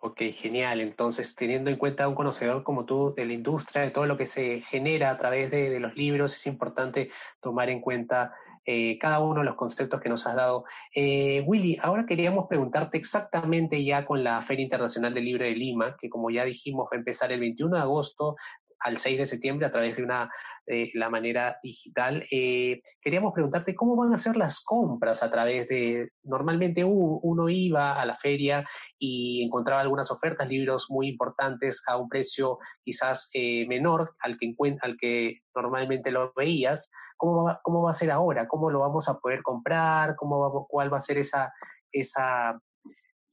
Ok, 0.00 0.20
genial. 0.34 0.80
Entonces, 0.80 1.34
teniendo 1.34 1.70
en 1.70 1.76
cuenta 1.76 2.08
un 2.08 2.14
conocedor 2.14 2.62
como 2.62 2.84
tú 2.84 3.14
de 3.14 3.24
la 3.24 3.32
industria, 3.32 3.82
de 3.82 3.90
todo 3.90 4.04
lo 4.04 4.18
que 4.18 4.26
se 4.26 4.60
genera 4.62 5.10
a 5.10 5.16
través 5.16 5.50
de, 5.50 5.70
de 5.70 5.80
los 5.80 5.96
libros, 5.96 6.36
es 6.36 6.46
importante 6.46 7.10
tomar 7.40 7.70
en 7.70 7.80
cuenta 7.80 8.34
eh, 8.66 8.98
cada 8.98 9.20
uno 9.20 9.40
de 9.40 9.46
los 9.46 9.56
conceptos 9.56 10.00
que 10.00 10.08
nos 10.08 10.26
has 10.26 10.36
dado. 10.36 10.64
Eh, 10.94 11.42
Willy, 11.46 11.78
ahora 11.82 12.06
queríamos 12.06 12.46
preguntarte 12.48 12.96
exactamente 12.96 13.84
ya 13.84 14.06
con 14.06 14.24
la 14.24 14.40
Feria 14.42 14.64
Internacional 14.64 15.12
del 15.12 15.26
Libro 15.26 15.44
de 15.44 15.50
Lima, 15.50 15.96
que 16.00 16.08
como 16.08 16.30
ya 16.30 16.44
dijimos 16.44 16.86
va 16.90 16.96
a 16.96 16.98
empezar 16.98 17.30
el 17.30 17.40
21 17.40 17.76
de 17.76 17.82
agosto 17.82 18.36
al 18.80 18.96
6 18.96 19.18
de 19.18 19.26
septiembre 19.26 19.66
a 19.66 19.72
través 19.72 19.96
de 19.96 20.02
una 20.02 20.30
eh, 20.66 20.90
la 20.94 21.10
manera 21.10 21.58
digital. 21.62 22.26
queríamos 22.30 23.34
preguntarte 23.34 23.74
cómo 23.74 23.96
van 23.96 24.14
a 24.14 24.18
ser 24.18 24.34
las 24.36 24.60
compras 24.60 25.22
a 25.22 25.30
través 25.30 25.68
de, 25.68 26.08
normalmente 26.22 26.84
uno 26.84 27.48
iba 27.50 28.00
a 28.00 28.06
la 28.06 28.16
feria 28.16 28.66
y 28.98 29.44
encontraba 29.44 29.82
algunas 29.82 30.10
ofertas, 30.10 30.48
libros 30.48 30.86
muy 30.88 31.08
importantes 31.08 31.82
a 31.86 31.98
un 31.98 32.08
precio 32.08 32.58
quizás 32.82 33.28
menor 33.34 34.14
al 34.20 34.38
que, 34.38 34.54
al 34.80 34.96
que 34.96 35.40
normalmente 35.54 36.10
lo 36.10 36.32
veías, 36.34 36.90
¿Cómo 37.24 37.44
va, 37.44 37.60
va 37.64 37.90
a 37.90 37.94
ser 37.94 38.10
ahora? 38.10 38.46
¿Cómo 38.46 38.68
lo 38.70 38.80
vamos 38.80 39.08
a 39.08 39.18
poder 39.18 39.40
comprar? 39.42 40.14
¿Cómo 40.16 40.66
¿Cuál 40.68 40.92
va 40.92 40.98
a 40.98 41.02
ser 41.02 41.16
esa, 41.16 41.50
esa, 41.90 42.60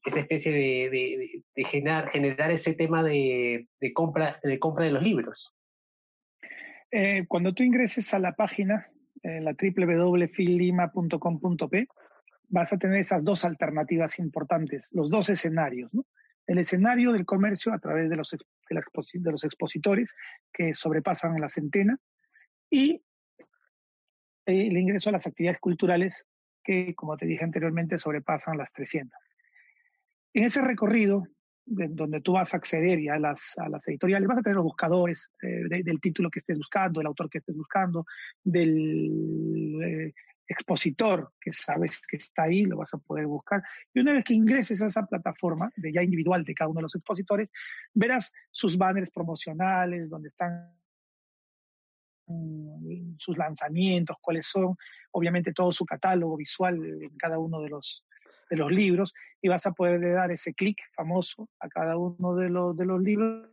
especie 0.05 0.49
de, 0.51 1.43
generar, 1.69 2.09
generar, 2.09 2.51
ese 2.51 2.73
tema 2.73 3.03
de, 3.03 3.67
compra, 3.93 4.39
de 4.43 4.59
compra 4.59 4.85
de 4.85 4.91
los 4.91 5.03
libros? 5.03 5.53
Eh, 6.91 7.25
cuando 7.27 7.53
tú 7.53 7.63
ingreses 7.63 8.13
a 8.13 8.19
la 8.19 8.31
página, 8.33 8.87
en 9.23 9.43
la 9.43 9.53
www.fillima.com.p, 9.53 11.87
vas 12.47 12.71
a 12.71 12.77
tener 12.77 12.95
esas 12.97 13.25
dos 13.25 13.43
alternativas 13.43 14.19
importantes, 14.19 14.87
los 14.91 15.09
dos 15.09 15.29
escenarios. 15.29 15.91
El 16.47 16.59
escenario 16.59 17.11
del 17.11 17.25
comercio 17.25 17.73
a 17.73 17.79
través 17.79 18.09
de 18.09 18.15
los, 18.15 18.31
de, 18.31 18.37
los 19.31 19.43
expositores, 19.43 20.15
que 20.53 20.73
sobrepasan 20.73 21.41
la 21.41 21.49
centena, 21.49 21.97
y 22.69 23.03
el 24.45 24.77
ingreso 24.77 25.09
a 25.09 25.13
las 25.13 25.27
actividades 25.27 25.59
culturales 25.59 26.25
que, 26.63 26.93
como 26.95 27.17
te 27.17 27.25
dije 27.25 27.43
anteriormente, 27.43 27.97
sobrepasan 27.97 28.57
las 28.57 28.71
300. 28.73 29.17
En 30.33 30.43
ese 30.45 30.61
recorrido, 30.61 31.23
donde 31.65 32.21
tú 32.21 32.33
vas 32.33 32.53
a 32.53 32.57
acceder 32.57 32.99
ya 33.01 33.15
a 33.15 33.19
las, 33.19 33.57
a 33.57 33.69
las 33.69 33.87
editoriales, 33.87 34.27
vas 34.27 34.39
a 34.39 34.41
tener 34.41 34.55
los 34.55 34.63
buscadores 34.63 35.29
eh, 35.41 35.83
del 35.83 36.01
título 36.01 36.29
que 36.29 36.39
estés 36.39 36.57
buscando, 36.57 36.99
del 36.99 37.07
autor 37.07 37.29
que 37.29 37.37
estés 37.37 37.55
buscando, 37.55 38.05
del 38.43 39.79
eh, 39.83 40.13
expositor 40.47 41.31
que 41.39 41.53
sabes 41.53 41.99
que 42.07 42.17
está 42.17 42.43
ahí, 42.43 42.65
lo 42.65 42.77
vas 42.77 42.93
a 42.93 42.97
poder 42.97 43.25
buscar. 43.27 43.63
Y 43.93 43.99
una 43.99 44.13
vez 44.13 44.23
que 44.23 44.33
ingreses 44.33 44.81
a 44.81 44.87
esa 44.87 45.05
plataforma 45.05 45.71
de 45.75 45.93
ya 45.93 46.03
individual 46.03 46.43
de 46.43 46.53
cada 46.53 46.69
uno 46.69 46.79
de 46.79 46.83
los 46.83 46.95
expositores, 46.95 47.51
verás 47.93 48.33
sus 48.51 48.77
banners 48.77 49.11
promocionales, 49.11 50.09
donde 50.09 50.29
están 50.29 50.73
sus 53.17 53.37
lanzamientos, 53.37 54.17
cuáles 54.21 54.47
son, 54.47 54.75
obviamente 55.11 55.53
todo 55.53 55.71
su 55.71 55.85
catálogo 55.85 56.37
visual 56.37 56.75
en 56.75 57.17
cada 57.17 57.39
uno 57.39 57.61
de 57.61 57.69
los, 57.69 58.05
de 58.49 58.57
los 58.57 58.71
libros, 58.71 59.13
y 59.41 59.49
vas 59.49 59.65
a 59.65 59.71
poder 59.71 59.99
dar 60.13 60.31
ese 60.31 60.53
clic 60.53 60.77
famoso 60.95 61.49
a 61.59 61.67
cada 61.69 61.97
uno 61.97 62.35
de 62.35 62.49
los, 62.49 62.75
de 62.75 62.85
los 62.85 63.01
libros, 63.01 63.49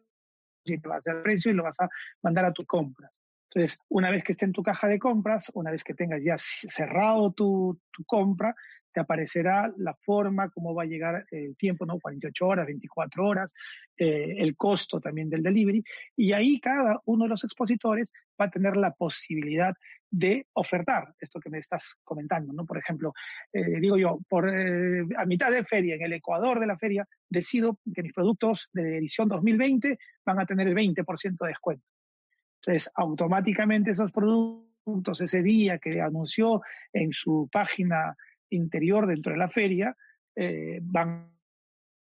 y 0.64 0.78
te 0.78 0.88
vas 0.88 1.06
a 1.06 1.12
dar 1.12 1.22
precio 1.22 1.50
y 1.50 1.54
lo 1.54 1.62
vas 1.62 1.80
a 1.80 1.88
mandar 2.22 2.44
a 2.44 2.52
tus 2.52 2.66
compras. 2.66 3.22
Entonces, 3.50 3.78
una 3.88 4.10
vez 4.10 4.22
que 4.24 4.32
esté 4.32 4.44
en 4.44 4.52
tu 4.52 4.62
caja 4.62 4.88
de 4.88 4.98
compras, 4.98 5.50
una 5.54 5.70
vez 5.70 5.82
que 5.82 5.94
tengas 5.94 6.22
ya 6.22 6.36
cerrado 6.36 7.32
tu, 7.32 7.80
tu 7.90 8.04
compra, 8.04 8.54
te 8.92 9.00
aparecerá 9.00 9.72
la 9.76 9.94
forma, 9.94 10.50
cómo 10.50 10.74
va 10.74 10.84
a 10.84 10.86
llegar 10.86 11.24
el 11.30 11.56
tiempo, 11.56 11.86
¿no? 11.86 11.98
48 11.98 12.46
horas, 12.46 12.66
24 12.66 13.26
horas, 13.26 13.52
eh, 13.96 14.34
el 14.38 14.56
costo 14.56 15.00
también 15.00 15.28
del 15.28 15.42
delivery. 15.42 15.82
Y 16.16 16.32
ahí 16.32 16.60
cada 16.60 17.00
uno 17.04 17.24
de 17.24 17.30
los 17.30 17.44
expositores 17.44 18.12
va 18.40 18.46
a 18.46 18.50
tener 18.50 18.76
la 18.76 18.92
posibilidad 18.92 19.74
de 20.10 20.46
ofertar 20.54 21.14
esto 21.20 21.40
que 21.40 21.50
me 21.50 21.58
estás 21.58 21.94
comentando, 22.02 22.52
¿no? 22.52 22.64
Por 22.64 22.78
ejemplo, 22.78 23.12
eh, 23.52 23.80
digo 23.80 23.98
yo, 23.98 24.18
por 24.28 24.48
eh, 24.48 25.04
a 25.16 25.26
mitad 25.26 25.50
de 25.50 25.64
feria, 25.64 25.96
en 25.96 26.02
el 26.02 26.14
Ecuador 26.14 26.60
de 26.60 26.66
la 26.66 26.78
feria, 26.78 27.06
decido 27.28 27.78
que 27.94 28.02
mis 28.02 28.12
productos 28.12 28.68
de 28.72 28.98
edición 28.98 29.28
2020 29.28 29.98
van 30.24 30.40
a 30.40 30.46
tener 30.46 30.68
el 30.68 30.74
20% 30.74 31.36
de 31.38 31.48
descuento. 31.48 31.84
Entonces, 32.60 32.90
automáticamente 32.94 33.90
esos 33.90 34.10
productos 34.10 35.20
ese 35.20 35.42
día 35.42 35.78
que 35.78 36.00
anunció 36.00 36.62
en 36.92 37.12
su 37.12 37.48
página 37.52 38.16
interior 38.50 39.06
dentro 39.06 39.32
de 39.32 39.38
la 39.38 39.48
feria 39.48 39.96
eh, 40.36 40.78
van 40.82 41.30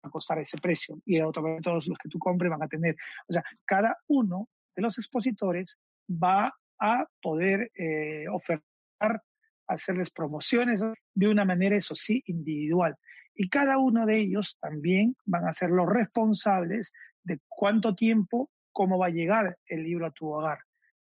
a 0.04 0.10
costar 0.10 0.40
ese 0.40 0.58
precio 0.58 1.00
y 1.06 1.20
automáticamente 1.20 1.70
todos 1.70 1.88
los 1.88 1.98
que 1.98 2.10
tú 2.10 2.20
compres 2.20 2.52
van 2.52 2.64
a 2.64 2.68
tener, 2.68 2.96
o 3.28 3.34
sea, 3.34 3.44
cada 3.66 3.98
uno 4.08 4.50
de 4.76 4.82
los 4.82 4.98
expositores 4.98 5.78
va 6.10 6.54
a 6.80 7.06
poder 7.22 7.72
eh, 7.76 8.26
ofertar, 8.30 9.22
hacerles 9.68 10.12
promociones 10.12 10.82
de 11.14 11.28
una 11.28 11.46
manera, 11.46 11.76
eso 11.76 11.96
sí, 11.96 12.22
individual. 12.26 12.96
Y 13.36 13.50
cada 13.50 13.78
uno 13.78 14.06
de 14.06 14.18
ellos 14.18 14.58
también 14.60 15.16
van 15.26 15.48
a 15.48 15.54
ser 15.54 15.70
los 15.70 15.88
responsables 15.88 16.92
de 17.24 17.40
cuánto 17.48 17.96
tiempo, 17.96 18.52
cómo 18.72 18.98
va 18.98 19.08
a 19.08 19.12
llegar 19.12 19.58
el 19.68 19.84
libro 19.84 20.08
a 20.08 20.12
tu 20.12 20.28
hogar. 20.28 20.60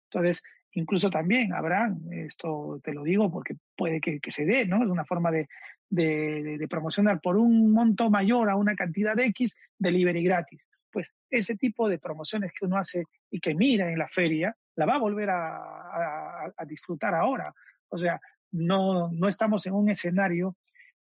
Entonces, 0.10 0.42
incluso 0.78 1.10
también 1.10 1.54
habrán, 1.54 2.02
esto 2.12 2.80
te 2.84 2.94
lo 2.94 3.04
digo 3.04 3.32
porque 3.32 3.56
puede 3.76 4.00
que, 4.00 4.20
se 4.30 4.46
dé, 4.46 4.68
¿no? 4.68 4.84
Es 4.84 4.90
una 4.90 5.06
forma 5.06 5.32
de, 5.32 5.48
de, 5.90 6.68
promocionar 6.70 7.20
por 7.20 7.36
un 7.36 7.72
monto 7.72 8.12
mayor 8.12 8.50
a 8.50 8.56
una 8.56 8.76
cantidad 8.76 9.16
de 9.16 9.26
X, 9.26 9.56
delivery 9.80 10.24
gratis. 10.24 10.68
Pues 10.92 11.14
ese 11.32 11.56
tipo 11.56 11.90
de 11.90 11.98
promociones 11.98 12.52
que 12.58 12.68
uno 12.68 12.78
hace 12.78 13.04
y 13.32 13.40
que 13.40 13.56
mira 13.56 13.92
en 13.92 13.98
la 13.98 14.08
feria, 14.08 14.56
la 14.76 14.86
va 14.86 14.96
a 14.96 15.00
volver 15.00 15.30
a, 15.32 16.54
disfrutar 16.68 17.16
ahora. 17.16 17.52
O 17.90 17.98
sea, 17.98 18.20
no, 18.52 19.10
no 19.12 19.28
estamos 19.28 19.66
en 19.66 19.74
un 19.74 19.90
escenario 19.90 20.56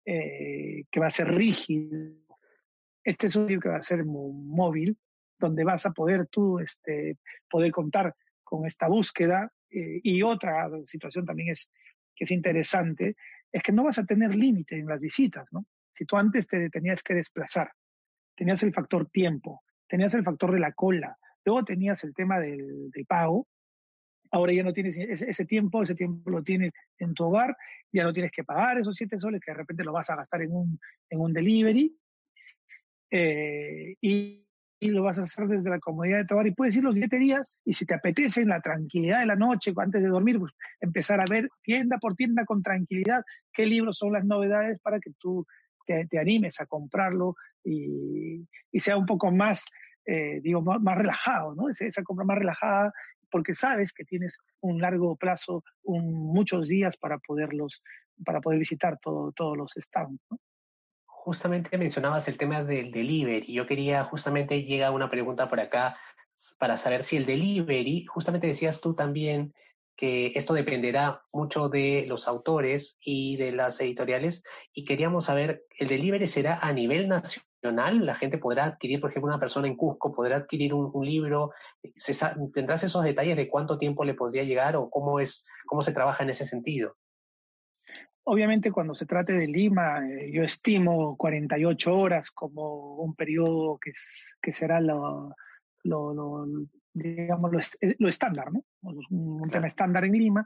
eh, 0.06 0.85
que 0.90 1.00
va 1.00 1.09
a 1.09 1.11
ser 1.11 1.28
rígido. 1.28 2.14
Este 3.04 3.26
es 3.26 3.37
un 3.37 3.47
que 3.61 3.68
va 3.68 3.76
a 3.76 3.83
ser 3.83 4.06
móvil, 4.06 4.97
donde 5.38 5.64
vas 5.64 5.85
a 5.85 5.90
poder 5.90 6.26
tú 6.28 6.61
este, 6.61 7.18
poder 7.50 7.71
contar 7.73 8.14
con 8.42 8.64
esta 8.64 8.88
búsqueda. 8.88 9.52
Eh, 9.70 10.00
y 10.02 10.23
otra 10.23 10.68
situación 10.87 11.25
también 11.25 11.50
es 11.50 11.73
que 12.14 12.25
es 12.25 12.30
interesante, 12.30 13.16
es 13.52 13.62
que 13.62 13.73
no 13.73 13.85
vas 13.85 13.99
a 13.99 14.04
tener 14.04 14.35
límite 14.35 14.76
en 14.76 14.87
las 14.87 15.00
visitas, 15.00 15.52
¿no? 15.52 15.66
Si 15.92 16.04
tú 16.04 16.16
antes 16.16 16.46
te 16.46 16.68
tenías 16.70 17.02
que 17.02 17.14
desplazar, 17.14 17.70
tenías 18.37 18.62
el 18.62 18.73
factor 18.73 19.08
tiempo, 19.11 19.62
tenías 19.88 20.14
el 20.14 20.25
factor 20.25 20.52
de 20.52 20.61
la 20.61 20.73
cola, 20.73 21.16
luego 21.44 21.64
tenías 21.64 22.04
el 22.04 22.14
tema 22.14 22.38
del 22.38 22.90
pago, 23.06 23.46
Ahora 24.30 24.52
ya 24.52 24.62
no 24.62 24.73
tienes 24.73 24.96
ese, 24.96 25.44
tiempo, 25.44 25.82
ese 25.82 25.94
tiempo 25.94 26.30
lo 26.30 26.42
tienes 26.42 26.73
en 26.99 27.14
tu 27.14 27.25
hogar, 27.25 27.56
ya 27.92 28.04
no 28.04 28.12
tienes 28.12 28.32
que 28.32 28.44
pagar 28.44 28.78
esos 28.78 28.96
siete 28.96 29.18
soles 29.18 29.40
que 29.40 29.52
de 29.52 29.58
repente 29.58 29.85
lo 29.85 29.92
vas 29.92 30.11
a 30.11 30.16
gastar 30.16 30.42
en 30.42 30.52
un, 30.52 30.80
en 31.11 31.20
un 31.20 31.32
delivery 31.32 31.96
eh, 33.11 33.96
y, 34.00 34.45
lo 34.80 35.02
vas 35.02 35.18
a 35.18 35.23
hacer 35.23 35.47
desde 35.49 35.71
la 35.71 35.78
comodidad 35.78 36.18
de 36.18 36.25
tu 36.26 36.35
hogar 36.35 36.47
y 36.47 36.54
puedes 36.54 36.76
ir 36.76 36.85
los 36.85 36.95
siete 36.95 37.18
días 37.18 37.56
y 37.64 37.73
si 37.73 37.87
te 37.87 37.95
apetece 37.95 38.42
en 38.42 38.49
la 38.49 38.61
tranquilidad 38.61 39.21
de 39.21 39.26
la 39.26 39.37
noche, 39.37 39.73
antes 39.76 40.02
de 40.02 40.09
dormir, 40.09 40.38
pues 40.38 40.52
empezar 40.80 41.21
a 41.21 41.25
ver 41.28 41.49
tienda 41.62 41.99
por 41.99 42.14
tienda 42.14 42.45
con 42.45 42.62
tranquilidad 42.62 43.23
qué 43.52 43.66
libros 43.66 43.99
son 43.99 44.12
las 44.12 44.25
novedades 44.25 44.78
para 44.80 45.00
que 45.00 45.12
tú 45.18 45.47
te, 45.87 46.18
animes 46.18 46.61
a 46.61 46.66
comprarlo 46.66 47.35
y, 47.64 48.47
sea 48.78 48.99
un 48.99 49.06
poco 49.06 49.30
más, 49.30 49.64
eh, 50.04 50.40
digo, 50.42 50.61
más, 50.61 50.99
relajado, 50.99 51.54
¿no? 51.54 51.68
esa 51.71 52.02
compra 52.02 52.26
más 52.26 52.38
relajada 52.38 52.92
porque 53.30 53.54
sabes 53.54 53.92
que 53.92 54.04
tienes 54.04 54.38
un 54.61 54.81
largo 54.81 55.16
plazo, 55.16 55.64
un, 55.83 56.12
muchos 56.12 56.68
días 56.68 56.96
para 56.96 57.18
poderlos, 57.18 57.83
para 58.24 58.40
poder 58.40 58.59
visitar 58.59 58.98
todo, 59.00 59.33
todos 59.33 59.57
los 59.57 59.72
stands. 59.77 60.20
Justamente 61.26 61.76
mencionabas 61.76 62.28
el 62.28 62.38
tema 62.38 62.62
del 62.62 62.92
delivery. 62.92 63.52
Yo 63.52 63.66
quería, 63.66 64.04
justamente 64.04 64.62
llega 64.62 64.92
una 64.92 65.10
pregunta 65.10 65.48
por 65.48 65.58
acá 65.58 65.98
para 66.56 66.76
saber 66.76 67.02
si 67.02 67.16
el 67.16 67.26
delivery, 67.26 68.06
justamente 68.06 68.46
decías 68.46 68.80
tú 68.80 68.94
también 68.94 69.52
que 69.96 70.30
esto 70.36 70.54
dependerá 70.54 71.24
mucho 71.32 71.68
de 71.68 72.04
los 72.06 72.28
autores 72.28 72.96
y 73.00 73.36
de 73.38 73.50
las 73.50 73.80
editoriales 73.80 74.44
y 74.72 74.84
queríamos 74.84 75.24
saber, 75.24 75.64
¿el 75.76 75.88
delivery 75.88 76.28
será 76.28 76.60
a 76.60 76.72
nivel 76.72 77.08
nacional? 77.08 77.42
la 78.06 78.14
gente 78.14 78.38
podrá 78.38 78.66
adquirir, 78.66 79.00
por 79.00 79.10
ejemplo, 79.10 79.26
una 79.26 79.40
persona 79.40 79.66
en 79.66 79.74
Cusco 79.74 80.14
podrá 80.14 80.36
adquirir 80.36 80.74
un, 80.74 81.04
libro, 81.04 81.50
¿tendrás 82.54 82.84
esos 82.84 83.02
detalles 83.02 83.36
de 83.36 83.48
cuánto 83.48 83.78
tiempo 83.78 84.04
le 84.04 84.14
podría 84.14 84.44
llegar 84.44 84.76
o 84.76 84.88
cómo, 84.90 85.18
es, 85.18 85.44
cómo 85.66 85.82
se 85.82 85.90
trabaja 85.90 86.22
en 86.22 86.30
ese 86.30 86.44
sentido? 86.44 86.94
Obviamente 88.28 88.72
cuando 88.72 88.94
se 88.94 89.06
trate 89.06 89.32
de 89.34 89.46
Lima, 89.46 90.00
eh, 90.04 90.30
yo 90.32 90.42
estimo 90.42 91.16
48 91.16 91.92
horas 91.92 92.30
como 92.30 92.96
un 92.96 93.14
periodo 93.14 93.78
que, 93.78 93.92
que 94.42 94.52
será 94.52 94.80
lo, 94.80 95.34
lo, 95.84 96.46
digamos, 96.92 97.52
lo, 97.98 98.08
estándar, 98.08 98.52
¿no? 98.52 98.64
Un, 98.82 99.48
tema 99.48 99.68
estándar 99.68 100.04
en 100.04 100.12
Lima, 100.12 100.44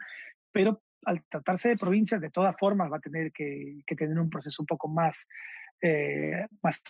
pero 0.52 0.82
al 1.06 1.24
tratarse 1.24 1.70
de 1.70 1.78
provincias, 1.78 2.20
de 2.20 2.30
todas 2.30 2.54
formas 2.58 2.92
va 2.92 2.98
a 2.98 3.00
tener 3.00 3.32
que, 3.32 3.80
que 3.86 3.96
tener 3.96 4.18
un 4.18 4.28
proceso 4.28 4.62
un 4.62 4.66
poco 4.66 4.86
más 4.86 5.26
eh, 5.82 6.46
más 6.62 6.82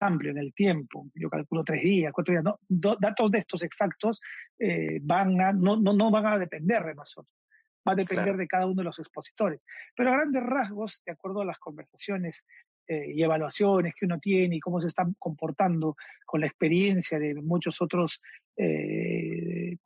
amplio 0.00 0.30
en 0.30 0.38
el 0.38 0.54
tiempo. 0.54 1.06
Yo 1.14 1.28
calculo 1.28 1.64
tres 1.64 1.82
días, 1.82 2.12
cuatro 2.12 2.32
días. 2.32 2.44
No, 2.44 2.58
datos 2.98 3.30
de 3.30 3.38
estos 3.38 3.62
exactos 3.62 4.20
eh, 4.58 5.00
van 5.02 5.40
a, 5.40 5.52
no, 5.52 5.76
no, 5.76 5.92
no, 5.92 6.10
van 6.10 6.26
a 6.26 6.38
depender 6.38 6.82
de 6.84 6.94
nosotros. 6.94 7.37
Va 7.88 7.92
a 7.92 7.96
depender 7.96 8.36
de 8.36 8.46
cada 8.46 8.66
uno 8.66 8.76
de 8.76 8.84
los 8.84 8.98
expositores. 8.98 9.64
Pero 9.96 10.10
a 10.10 10.16
grandes 10.16 10.42
rasgos, 10.42 11.02
de 11.06 11.12
acuerdo 11.12 11.42
a 11.42 11.44
las 11.44 11.58
conversaciones 11.58 12.44
eh, 12.86 13.12
y 13.14 13.22
evaluaciones 13.22 13.94
que 13.94 14.06
uno 14.06 14.18
tiene 14.18 14.56
y 14.56 14.60
cómo 14.60 14.80
se 14.80 14.88
están 14.88 15.14
comportando 15.18 15.96
con 16.24 16.40
la 16.40 16.46
experiencia 16.46 17.18
de 17.18 17.34
muchos 17.34 17.80
otros 17.80 18.20
eh, 18.56 19.76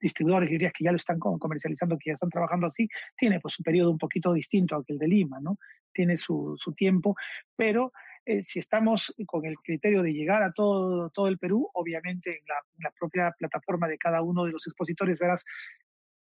distribuidores, 0.00 0.50
librerías 0.50 0.72
que 0.72 0.84
ya 0.84 0.90
lo 0.90 0.96
están 0.96 1.18
comercializando, 1.18 1.98
que 1.98 2.10
ya 2.10 2.14
están 2.14 2.30
trabajando 2.30 2.66
así, 2.66 2.88
tiene 3.16 3.40
pues 3.40 3.58
un 3.58 3.62
periodo 3.64 3.90
un 3.90 3.98
poquito 3.98 4.32
distinto 4.32 4.74
al 4.74 4.84
que 4.84 4.94
el 4.94 4.98
de 4.98 5.08
Lima, 5.08 5.38
¿no? 5.40 5.58
Tiene 5.92 6.16
su, 6.16 6.56
su 6.58 6.72
tiempo, 6.72 7.14
pero 7.56 7.92
eh, 8.28 8.42
si 8.42 8.58
estamos 8.58 9.14
con 9.24 9.46
el 9.46 9.56
criterio 9.58 10.02
de 10.02 10.12
llegar 10.12 10.42
a 10.42 10.50
todo, 10.50 11.10
todo 11.10 11.28
el 11.28 11.38
Perú, 11.38 11.70
obviamente 11.74 12.38
en 12.38 12.44
la, 12.82 12.90
propia 12.98 13.32
plataforma 13.38 13.86
de 13.86 13.98
cada 13.98 14.20
uno 14.20 14.44
de 14.44 14.50
los 14.50 14.66
expositores 14.66 15.16
verás 15.20 15.44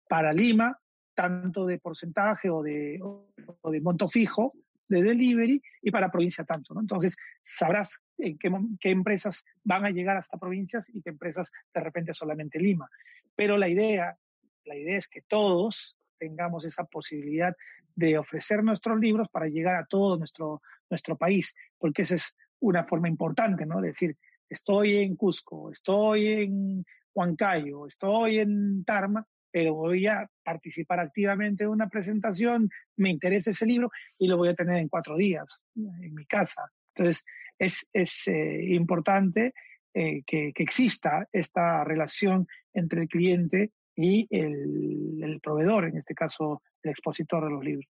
para 0.09 0.33
Lima, 0.33 0.79
tanto 1.19 1.67
de 1.67 1.81
porcentaje 1.81 2.49
o 2.49 2.63
de, 2.63 3.01
o 3.03 3.71
de 3.73 3.81
monto 3.81 4.09
fijo 4.09 4.53
de 4.89 5.03
delivery 5.03 5.61
y 5.83 5.91
para 5.91 6.13
provincia 6.13 6.45
tanto. 6.45 6.75
¿no? 6.75 6.81
Entonces 6.81 7.17
sabrás 7.43 8.01
en 8.19 8.39
qué, 8.39 8.53
qué, 8.79 8.91
empresas 8.91 9.45
van 9.65 9.85
a 9.85 9.91
llegar 9.91 10.17
hasta 10.17 10.39
provincias 10.39 10.89
y 10.89 11.03
qué 11.03 11.11
empresas 11.11 11.51
de 11.75 11.81
repente 11.81 12.15
solamente 12.15 12.61
Lima. 12.61 12.89
Pero 13.35 13.59
la 13.59 13.69
idea, 13.69 14.17
la 14.65 14.77
idea 14.77 14.97
es 14.97 15.09
que 15.09 15.23
todos 15.23 15.97
tengamos 16.19 16.65
esa 16.65 16.85
posibilidad 16.85 17.53
de 17.97 18.17
ofrecer 18.17 18.63
nuestros 18.63 19.01
libros 19.01 19.29
para 19.29 19.49
llegar 19.49 19.75
a 19.75 19.87
todo 19.87 20.17
nuestro, 20.19 20.63
nuestro 20.89 21.17
país, 21.17 21.53
porque 21.81 22.03
esa 22.03 22.15
es 22.15 22.37
una 22.61 22.85
forma 22.85 23.09
importante, 23.09 23.67
¿no? 23.67 23.81
decir, 23.81 24.17
estoy 24.49 24.99
en 24.99 25.17
Cusco, 25.17 25.73
estoy 25.73 26.29
en 26.29 26.87
Huancayo, 27.13 27.89
estoy 27.89 28.39
en 28.39 28.85
Tarma, 28.85 29.27
pero 29.51 29.75
voy 29.75 30.07
a 30.07 30.29
participar 30.43 31.01
activamente 31.01 31.65
en 31.65 31.71
una 31.71 31.89
presentación, 31.89 32.69
me 32.97 33.11
interesa 33.11 33.51
ese 33.51 33.67
libro 33.67 33.91
y 34.19 34.29
lo 34.29 34.37
voy 34.37 34.49
a 34.49 34.55
tener 34.55 34.77
en 34.77 34.89
cuatro 34.89 35.17
días 35.17 35.61
en 35.75 36.15
mi 36.15 36.27
casa. 36.27 36.71
Entonces, 36.95 37.25
es, 37.59 37.89
es 37.93 38.29
eh, 38.29 38.65
importante 38.75 39.53
eh, 39.95 40.23
que, 40.27 40.53
que, 40.53 40.63
exista 40.63 41.27
esta 41.33 41.83
relación 41.85 42.47
entre 42.73 43.03
el 43.03 43.09
cliente 43.09 43.73
y 43.97 44.27
el, 44.31 45.21
el 45.23 45.41
proveedor, 45.41 45.87
en 45.87 45.97
este 45.97 46.15
caso 46.15 46.63
el 46.83 46.91
expositor 46.91 47.45
de 47.45 47.51
los 47.51 47.65
libros. 47.65 47.89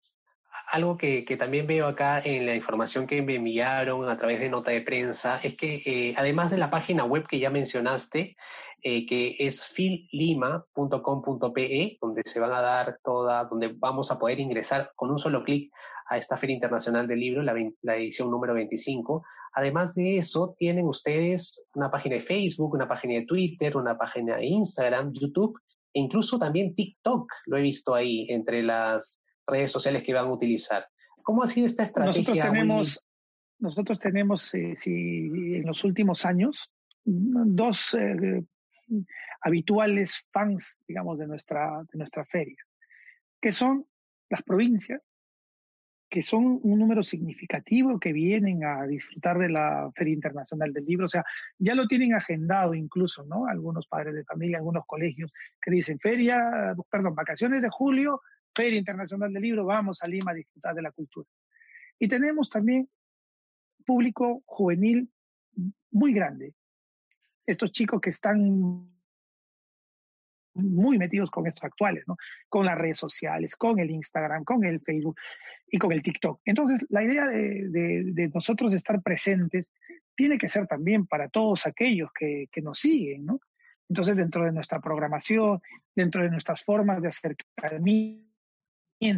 Algo 0.71 0.97
que, 0.97 1.23
que, 1.25 1.37
también 1.37 1.67
veo 1.67 1.87
acá 1.87 2.19
en 2.19 2.45
la 2.45 2.55
información 2.55 3.07
que 3.07 3.21
me 3.21 3.35
enviaron 3.35 4.09
a 4.09 4.17
través 4.17 4.39
de 4.39 4.49
nota 4.49 4.71
de 4.71 4.81
prensa 4.81 5.39
es 5.41 5.55
que 5.55 5.81
eh, 5.85 6.13
además 6.17 6.51
de 6.51 6.57
la 6.57 6.69
página 6.69 7.05
web 7.05 7.25
que 7.27 7.39
ya 7.39 7.49
mencionaste, 7.49 8.35
eh, 8.83 9.05
que 9.05 9.35
es 9.39 9.65
fillima.com.pe, 9.67 11.97
donde 12.01 12.21
se 12.25 12.39
van 12.39 12.53
a 12.53 12.61
dar 12.61 12.99
toda, 13.03 13.43
donde 13.45 13.73
vamos 13.75 14.11
a 14.11 14.19
poder 14.19 14.39
ingresar 14.39 14.91
con 14.95 15.11
un 15.11 15.19
solo 15.19 15.43
clic 15.43 15.71
a 16.09 16.17
esta 16.17 16.37
Feria 16.37 16.53
Internacional 16.53 17.07
del 17.07 17.19
Libro, 17.19 17.43
la, 17.43 17.53
la, 17.81 17.97
edición 17.97 18.31
número 18.31 18.53
25. 18.53 19.25
Además 19.53 19.93
de 19.95 20.17
eso, 20.17 20.55
tienen 20.57 20.85
ustedes 20.85 21.65
una 21.73 21.91
página 21.91 22.15
de 22.15 22.21
Facebook, 22.21 22.73
una 22.73 22.87
página 22.87 23.15
de 23.15 23.25
Twitter, 23.25 23.75
una 23.75 23.97
página 23.97 24.37
de 24.37 24.45
Instagram, 24.45 25.11
YouTube 25.13 25.59
e 25.93 25.99
incluso 25.99 26.37
también 26.37 26.75
TikTok 26.75 27.31
lo 27.47 27.57
he 27.57 27.61
visto 27.61 27.95
ahí 27.95 28.27
entre 28.29 28.61
las 28.61 29.19
redes 29.47 29.71
sociales 29.71 30.03
que 30.03 30.13
van 30.13 30.27
a 30.27 30.33
utilizar. 30.33 30.85
¿Cómo 31.23 31.43
ha 31.43 31.47
sido 31.47 31.65
esta 31.65 31.83
estrategia? 31.83 32.21
Nosotros 32.21 32.45
tenemos, 32.45 33.07
nosotros 33.59 33.99
tenemos 33.99 34.53
eh, 34.53 34.75
si, 34.75 34.91
en 34.91 35.65
los 35.65 35.83
últimos 35.83 36.25
años 36.25 36.71
dos 37.03 37.95
eh, 37.95 38.43
habituales 39.41 40.25
fans, 40.31 40.79
digamos, 40.87 41.17
de 41.19 41.27
nuestra, 41.27 41.83
de 41.91 41.97
nuestra 41.97 42.25
feria, 42.25 42.57
que 43.41 43.51
son 43.51 43.85
las 44.29 44.43
provincias, 44.43 45.13
que 46.09 46.23
son 46.23 46.59
un 46.63 46.79
número 46.79 47.03
significativo 47.03 47.99
que 47.99 48.13
vienen 48.13 48.63
a 48.63 48.87
disfrutar 48.87 49.37
de 49.37 49.49
la 49.49 49.91
Feria 49.93 50.13
Internacional 50.13 50.71
del 50.71 50.85
Libro. 50.85 51.05
O 51.05 51.09
sea, 51.09 51.25
ya 51.57 51.75
lo 51.75 51.85
tienen 51.85 52.13
agendado 52.13 52.73
incluso, 52.73 53.25
¿no? 53.25 53.45
Algunos 53.45 53.87
padres 53.87 54.15
de 54.15 54.23
familia, 54.23 54.57
algunos 54.57 54.85
colegios 54.85 55.33
que 55.61 55.71
dicen 55.71 55.99
feria, 55.99 56.73
perdón, 56.89 57.13
vacaciones 57.13 57.61
de 57.61 57.69
julio, 57.69 58.21
Feria 58.55 58.79
Internacional 58.79 59.33
del 59.33 59.43
Libro, 59.43 59.65
vamos 59.65 60.01
a 60.01 60.07
Lima 60.07 60.31
a 60.31 60.35
disfrutar 60.35 60.73
de 60.73 60.81
la 60.81 60.91
cultura. 60.91 61.27
Y 61.99 62.07
tenemos 62.07 62.49
también 62.49 62.89
público 63.85 64.43
juvenil 64.45 65.09
muy 65.91 66.13
grande. 66.13 66.53
Estos 67.47 67.71
chicos 67.71 67.99
que 68.01 68.11
están 68.11 68.87
muy 70.53 70.97
metidos 70.97 71.31
con 71.31 71.47
estos 71.47 71.63
actuales, 71.63 72.03
¿no? 72.07 72.17
Con 72.49 72.65
las 72.65 72.77
redes 72.77 72.97
sociales, 72.97 73.55
con 73.55 73.79
el 73.79 73.91
Instagram, 73.91 74.43
con 74.43 74.63
el 74.65 74.81
Facebook 74.81 75.17
y 75.69 75.77
con 75.77 75.91
el 75.91 76.01
TikTok. 76.01 76.41
Entonces, 76.45 76.85
la 76.89 77.03
idea 77.03 77.27
de, 77.27 78.31
nosotros 78.33 78.73
estar 78.73 79.01
presentes 79.01 79.71
tiene 80.15 80.37
que 80.37 80.49
ser 80.49 80.67
también 80.67 81.05
para 81.05 81.29
todos 81.29 81.67
aquellos 81.67 82.09
que, 82.13 82.47
que 82.51 82.61
nos 82.61 82.79
siguen, 82.79 83.25
¿no? 83.25 83.39
Entonces, 83.89 84.15
dentro 84.15 84.43
de 84.43 84.51
nuestra 84.51 84.81
programación, 84.81 85.61
dentro 85.95 86.21
de 86.21 86.29
nuestras 86.29 86.63
formas 86.63 87.01
de 87.01 87.07
acercamiento, 87.07 88.27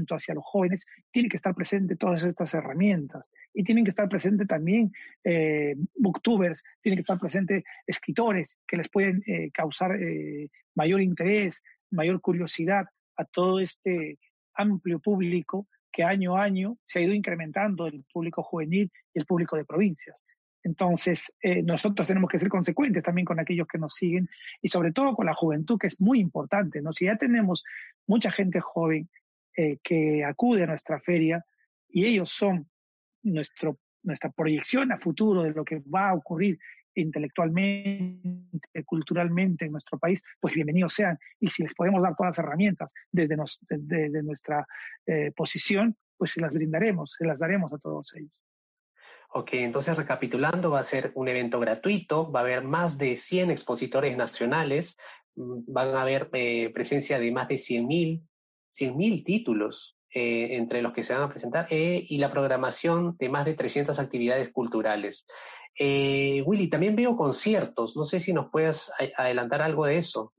hacia 0.09 0.33
los 0.33 0.43
jóvenes, 0.45 0.85
tiene 1.11 1.29
que 1.29 1.37
estar 1.37 1.55
presente 1.55 1.95
todas 1.95 2.23
estas 2.23 2.53
herramientas 2.53 3.29
y 3.53 3.63
tienen 3.63 3.83
que 3.83 3.89
estar 3.89 4.09
presentes 4.09 4.47
también 4.47 4.91
eh, 5.23 5.75
booktubers, 5.95 6.63
tienen 6.81 6.97
que 6.97 7.01
estar 7.01 7.19
presentes 7.19 7.63
escritores 7.87 8.57
que 8.67 8.77
les 8.77 8.89
pueden 8.89 9.23
eh, 9.25 9.49
causar 9.51 9.95
eh, 9.95 10.49
mayor 10.75 11.01
interés, 11.01 11.63
mayor 11.91 12.21
curiosidad 12.21 12.85
a 13.15 13.25
todo 13.25 13.59
este 13.59 14.19
amplio 14.53 14.99
público 14.99 15.67
que 15.91 16.03
año 16.03 16.35
a 16.35 16.43
año 16.43 16.77
se 16.85 16.99
ha 16.99 17.01
ido 17.01 17.13
incrementando 17.13 17.87
el 17.87 18.03
público 18.11 18.43
juvenil 18.43 18.91
y 19.13 19.19
el 19.19 19.25
público 19.25 19.55
de 19.55 19.65
provincias. 19.65 20.23
Entonces, 20.63 21.33
eh, 21.41 21.63
nosotros 21.63 22.07
tenemos 22.07 22.29
que 22.29 22.37
ser 22.37 22.49
consecuentes 22.49 23.03
también 23.03 23.25
con 23.25 23.39
aquellos 23.39 23.67
que 23.67 23.77
nos 23.77 23.93
siguen 23.93 24.29
y 24.61 24.67
sobre 24.67 24.91
todo 24.91 25.15
con 25.15 25.25
la 25.25 25.33
juventud, 25.33 25.79
que 25.79 25.87
es 25.87 25.99
muy 26.01 26.19
importante. 26.19 26.81
¿no? 26.81 26.91
Si 26.91 27.05
ya 27.05 27.15
tenemos 27.15 27.63
mucha 28.05 28.29
gente 28.29 28.59
joven 28.59 29.09
eh, 29.61 29.77
que 29.83 30.23
acude 30.23 30.63
a 30.63 30.67
nuestra 30.67 31.01
feria 31.01 31.43
y 31.89 32.05
ellos 32.05 32.29
son 32.29 32.69
nuestro, 33.23 33.77
nuestra 34.03 34.29
proyección 34.29 34.93
a 34.93 34.99
futuro 34.99 35.43
de 35.43 35.51
lo 35.51 35.65
que 35.65 35.81
va 35.93 36.11
a 36.11 36.13
ocurrir 36.13 36.57
intelectualmente, 36.95 38.85
culturalmente 38.85 39.65
en 39.65 39.73
nuestro 39.73 39.99
país, 39.99 40.21
pues 40.39 40.53
bienvenidos 40.53 40.93
sean. 40.93 41.19
Y 41.41 41.49
si 41.49 41.63
les 41.63 41.73
podemos 41.73 42.01
dar 42.01 42.15
todas 42.15 42.37
las 42.37 42.45
herramientas 42.45 42.93
desde, 43.11 43.35
nuestra 44.23 44.65
eh, 45.05 45.33
posición, 45.35 45.97
pues 46.17 46.31
se 46.31 46.39
las 46.39 46.53
brindaremos, 46.53 47.15
se 47.17 47.25
las 47.25 47.39
daremos 47.39 47.73
a 47.73 47.79
todos 47.79 48.15
ellos. 48.15 48.31
Ok, 49.33 49.49
entonces 49.55 49.97
recapitulando, 49.97 50.71
va 50.71 50.79
a 50.79 50.83
ser 50.83 51.11
un 51.15 51.27
evento 51.27 51.59
gratuito, 51.59 52.31
va 52.31 52.39
a 52.39 52.43
haber 52.43 52.63
más 52.63 52.97
de 52.97 53.17
100 53.17 53.51
expositores 53.51 54.15
nacionales, 54.15 54.95
mm, 55.35 55.63
van 55.67 55.89
a 55.89 56.03
haber 56.03 56.29
eh, 56.31 56.71
presencia 56.73 57.19
de 57.19 57.29
más 57.33 57.49
de 57.49 57.55
100.000 57.55 58.23
100.000 58.71 59.23
títulos 59.23 59.99
eh, 60.11 60.55
entre 60.57 60.81
los 60.81 60.91
que 60.91 61.03
se 61.03 61.13
van 61.13 61.21
a 61.21 61.29
presentar 61.29 61.67
eh, 61.69 62.03
y 62.09 62.17
la 62.17 62.31
programación 62.31 63.15
de 63.19 63.29
más 63.29 63.45
de 63.45 63.53
300 63.53 63.99
actividades 63.99 64.49
culturales. 64.51 65.27
Eh, 65.77 66.41
Willy, 66.47 66.67
también 66.67 66.95
veo 66.95 67.15
conciertos, 67.15 67.95
no 67.95 68.05
sé 68.05 68.19
si 68.19 68.33
nos 68.33 68.49
puedes 68.49 68.91
adelantar 69.15 69.61
algo 69.61 69.85
de 69.85 69.99
eso. 69.99 70.33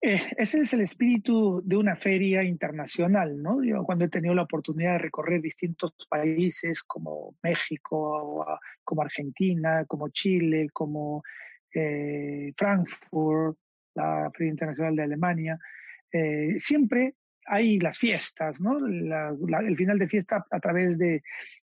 ese 0.00 0.60
es 0.60 0.72
el 0.72 0.80
espíritu 0.80 1.60
de 1.62 1.76
una 1.76 1.94
feria 1.94 2.42
internacional, 2.42 3.36
¿no? 3.36 3.62
Yo 3.62 3.84
cuando 3.84 4.06
he 4.06 4.08
tenido 4.08 4.34
la 4.34 4.44
oportunidad 4.44 4.92
de 4.92 4.98
recorrer 5.00 5.42
distintos 5.42 5.92
países 6.08 6.82
como 6.82 7.34
México, 7.42 8.46
como 8.82 9.02
Argentina, 9.02 9.84
como 9.86 10.08
Chile, 10.08 10.68
como 10.72 11.22
Frankfurt, 12.56 13.58
la 13.94 14.30
Feria 14.34 14.52
Internacional 14.52 14.96
de 14.96 15.02
Alemania, 15.02 15.58
eh, 16.12 16.58
siempre 16.58 17.14
hay 17.46 17.80
las 17.80 17.98
fiestas, 17.98 18.60
¿no? 18.60 18.78
el 18.86 19.76
final 19.76 19.98
de 19.98 20.08
fiesta 20.08 20.46
a 20.50 20.60
través 20.60 20.98
de, 20.98 21.22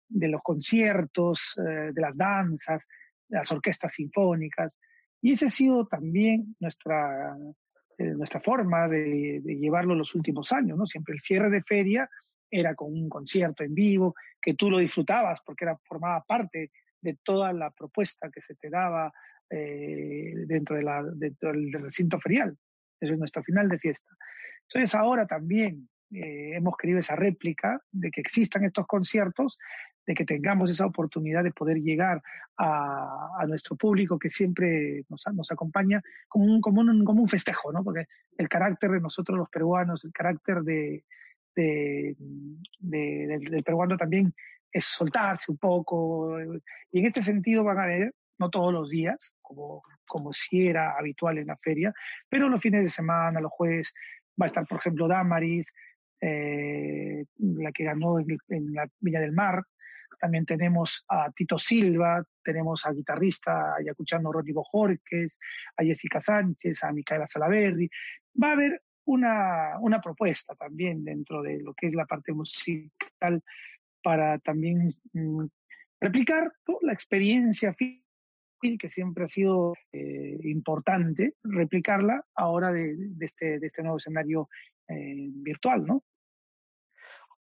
los 0.09 0.41
conciertos, 0.41 1.55
eh, 1.57 1.91
de 1.93 2.01
las 2.01 2.17
danzas, 2.17 2.85
de 3.27 3.37
las 3.37 3.51
orquestas 3.51 3.93
sinfónicas. 3.93 4.79
Y 5.21 5.33
esa 5.33 5.45
ha 5.45 5.49
sido 5.49 5.87
también 5.87 6.55
nuestra, 6.59 7.37
eh, 7.97 8.03
nuestra 8.03 8.41
forma 8.41 8.87
de, 8.87 9.41
llevarlo 9.45 9.95
los 9.95 10.15
últimos 10.15 10.51
años, 10.51 10.77
¿no? 10.77 10.85
Siempre 10.85 11.13
el 11.13 11.19
cierre 11.19 11.49
de 11.49 11.63
feria 11.63 12.09
era 12.51 12.73
con 12.73 12.91
un 12.91 13.07
concierto 13.07 13.63
en 13.63 13.75
vivo, 13.75 14.15
que 14.41 14.55
tú 14.55 14.69
lo 14.69 14.79
disfrutabas 14.79 15.39
porque 15.45 15.65
era, 15.65 15.77
formaba 15.87 16.23
parte 16.27 16.71
de 17.01 17.17
toda 17.23 17.53
la 17.53 17.69
propuesta 17.71 18.29
que 18.33 18.41
se 18.41 18.55
te 18.55 18.69
daba 18.69 19.13
dentro, 19.49 20.75
de 20.75 20.83
la, 20.83 21.03
dentro 21.15 21.51
del 21.51 21.71
recinto 21.73 22.19
ferial. 22.19 22.55
Eso 22.99 23.13
es 23.13 23.19
nuestro 23.19 23.43
final 23.43 23.67
de 23.69 23.79
fiesta. 23.79 24.11
Entonces 24.69 24.95
ahora 24.95 25.25
también 25.25 25.89
eh, 26.11 26.55
hemos 26.55 26.75
querido 26.77 26.99
esa 26.99 27.15
réplica 27.15 27.81
de 27.91 28.11
que 28.11 28.21
existan 28.21 28.63
estos 28.63 28.85
conciertos, 28.87 29.57
de 30.05 30.15
que 30.15 30.25
tengamos 30.25 30.69
esa 30.69 30.85
oportunidad 30.85 31.43
de 31.43 31.51
poder 31.51 31.77
llegar 31.77 32.21
a, 32.57 33.45
nuestro 33.47 33.75
público 33.75 34.19
que 34.19 34.29
siempre 34.29 35.03
nos, 35.07 35.23
nos 35.33 35.51
acompaña 35.51 36.01
como 36.27 36.45
un, 36.45 36.61
como, 36.61 36.81
un, 36.81 37.05
como 37.05 37.21
un 37.21 37.27
festejo, 37.27 37.71
¿no? 37.71 37.83
Porque 37.83 38.05
el 38.37 38.49
carácter 38.49 38.91
de 38.91 39.01
nosotros 39.01 39.37
los 39.37 39.49
peruanos, 39.49 40.03
el 40.03 40.11
carácter 40.11 40.61
de, 40.61 41.03
de, 41.55 42.15
del, 42.79 43.63
peruano 43.63 43.97
también 43.97 44.33
es 44.71 44.85
soltarse 44.85 45.51
un 45.51 45.57
poco. 45.57 46.39
Y 46.91 46.99
en 46.99 47.05
este 47.05 47.21
sentido 47.21 47.63
van 47.63 47.79
a 47.79 47.85
ver, 47.85 48.13
no 48.37 48.49
todos 48.49 48.73
los 48.73 48.89
días, 48.89 49.35
como, 49.41 49.83
como 50.07 50.33
si 50.33 50.67
era 50.67 50.97
habitual 50.97 51.37
en 51.37 51.47
la 51.47 51.57
feria, 51.57 51.93
pero 52.29 52.49
los 52.49 52.61
fines 52.61 52.83
de 52.83 52.89
semana, 52.89 53.41
los 53.41 53.51
jueves, 53.51 53.93
Va 54.39 54.45
a 54.45 54.47
estar, 54.47 54.65
por 54.67 54.79
ejemplo, 54.79 55.07
Damaris, 55.07 55.73
eh, 56.21 57.25
la 57.37 57.71
que 57.71 57.83
ganó 57.83 58.19
en, 58.19 58.73
la 58.73 58.87
Villa 58.99 59.21
del 59.21 59.33
Mar. 59.33 59.63
También 60.19 60.45
tenemos 60.45 61.05
a 61.07 61.31
Tito 61.31 61.57
Silva, 61.57 62.23
tenemos 62.43 62.85
a 62.85 62.91
guitarrista 62.91 63.75
Ayacuchano 63.75 64.31
Rodrigo 64.31 64.63
Jorques, 64.63 65.39
a 65.77 65.83
Jessica 65.83 66.19
Sánchez, 66.19 66.83
a 66.83 66.91
Micaela 66.91 67.27
Salaberry. 67.27 67.89
Va 68.41 68.49
a 68.49 68.53
haber 68.53 68.81
una, 69.05 69.79
una 69.79 70.01
propuesta 70.01 70.55
también 70.55 71.03
dentro 71.03 71.41
de 71.41 71.59
lo 71.61 71.73
que 71.73 71.87
es 71.87 71.93
la 71.93 72.05
parte 72.05 72.33
musical 72.33 73.41
para 74.03 74.39
también 74.39 74.93
mm, 75.13 75.45
replicar 75.99 76.51
la 76.81 76.93
experiencia 76.93 77.73
que 78.59 78.89
siempre 78.89 79.23
ha 79.23 79.27
sido 79.27 79.73
eh, 79.91 80.37
importante 80.43 81.35
replicarla 81.43 82.23
ahora 82.35 82.71
de, 82.71 82.95
este, 83.21 83.59
de 83.59 83.67
este 83.67 83.81
nuevo 83.81 83.97
escenario 83.97 84.49
eh, 84.87 85.29
virtual, 85.31 85.85
¿no? 85.85 86.03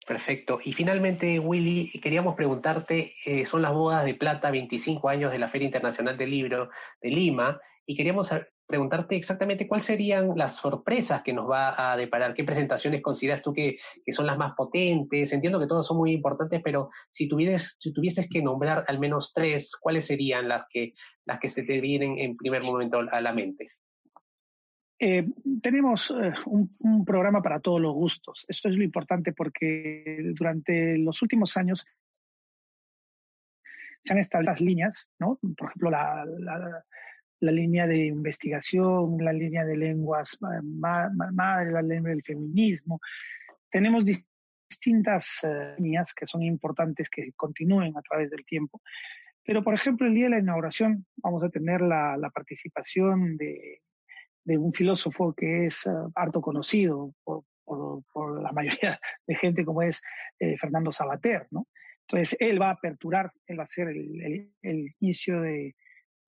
Perfecto. 0.07 0.61
Y 0.65 0.73
finalmente, 0.73 1.39
Willy, 1.39 1.91
queríamos 2.01 2.35
preguntarte, 2.35 3.15
eh, 3.27 3.45
son 3.45 3.61
las 3.61 3.75
bodas 3.75 4.05
de 4.05 4.15
plata, 4.15 4.51
25 4.51 5.09
años 5.09 5.33
de 5.33 5.39
la 5.39 5.49
Feria 5.49 5.67
Internacional 5.67 6.17
del 6.17 6.31
Libro 6.31 6.71
de 7.03 7.11
Lima, 7.11 7.61
y 7.85 7.97
queríamos 7.97 8.31
preguntarte 8.69 9.17
exactamente 9.17 9.67
cuáles 9.67 9.87
serían 9.87 10.37
las 10.37 10.57
sorpresas 10.57 11.23
que 11.23 11.33
nos 11.33 11.51
va 11.51 11.93
a 11.93 11.97
deparar, 11.97 12.35
qué 12.35 12.45
presentaciones 12.45 13.01
consideras 13.01 13.41
tú 13.43 13.55
que, 13.55 13.79
son 14.13 14.27
las 14.27 14.37
más 14.37 14.55
potentes. 14.55 15.33
Entiendo 15.33 15.59
que 15.59 15.67
todas 15.67 15.87
son 15.87 15.97
muy 15.97 16.13
importantes, 16.13 16.61
pero 16.63 16.91
si 17.11 17.27
tuvieses, 17.27 17.77
si 17.81 17.93
tuvieses 17.93 18.29
que 18.31 18.43
nombrar 18.43 18.85
al 18.87 18.99
menos 18.99 19.33
tres, 19.33 19.75
¿cuáles 19.75 20.07
serían 20.07 20.49
las 20.49 20.67
que, 20.71 20.93
las 21.25 21.41
que 21.41 21.49
se 21.49 21.63
te 21.63 21.81
vienen 21.81 22.19
en 22.19 22.37
primer 22.37 22.63
momento 22.63 22.99
a 23.11 23.21
la 23.23 23.33
mente? 23.33 23.71
Eh, 25.01 25.27
tenemos 25.63 26.11
eh, 26.11 26.35
un, 26.45 27.05
programa 27.07 27.41
para 27.41 27.61
todos 27.61 27.81
los 27.81 27.95
gustos. 27.95 28.45
Esto 28.49 28.69
es 28.69 28.75
lo 28.75 28.85
importante 28.85 29.33
porque 29.33 30.33
durante 30.35 30.99
los 30.99 31.23
últimos 31.23 31.57
años 31.57 31.87
se 34.03 34.13
han 34.13 34.19
establecido 34.19 34.53
las 34.53 34.61
líneas, 34.61 35.11
¿no? 35.19 35.39
Por 35.57 35.69
ejemplo, 35.69 35.91
la, 35.91 36.27
la 36.27 36.85
línea 37.41 37.87
de 37.87 38.07
investigación, 38.07 39.17
la 39.21 39.33
línea 39.33 39.65
de 39.65 39.77
lenguas 39.77 40.39
madre, 40.41 41.73
la 41.73 41.83
lengua 41.83 42.11
del 42.11 42.23
feminismo. 42.23 43.01
Tenemos 43.71 44.05
distintas 44.05 45.45
eh, 45.45 45.75
líneas 45.79 46.13
que 46.15 46.27
son 46.27 46.43
importantes 46.43 47.09
que 47.09 47.33
continúen 47.37 47.97
a 47.97 48.03
través 48.03 48.31
del 48.31 48.45
tiempo. 48.45 48.81
Pero, 49.45 49.63
por 49.63 49.75
ejemplo, 49.75 50.07
el 50.07 50.15
día 50.15 50.25
de 50.25 50.31
la 50.31 50.39
inauguración 50.41 51.07
vamos 51.17 51.43
a 51.43 51.49
tener 51.49 51.81
la, 51.81 52.31
participación 52.35 53.37
de, 53.37 53.81
un 54.45 54.73
filósofo 54.73 55.35
que 55.35 55.67
es 55.67 55.87
eh, 55.87 55.91
harto 56.15 56.41
conocido 56.41 57.15
por, 57.25 57.45
por, 57.65 58.43
la 58.43 58.53
mayoría 58.53 58.99
de 59.27 59.35
gente 59.37 59.65
como 59.65 59.83
es 59.83 60.03
eh, 60.39 60.57
Fernando 60.59 60.93
Sabater, 60.93 61.47
¿no? 61.51 61.67
Entonces, 62.09 62.37
él 62.41 62.61
va 62.61 62.69
a 62.69 62.73
aperturar, 62.73 63.31
él 63.47 63.59
va 63.59 63.65
a 63.65 63.67
ser 63.67 63.89
el, 63.89 64.51
inicio 65.01 65.43
de, 65.43 65.75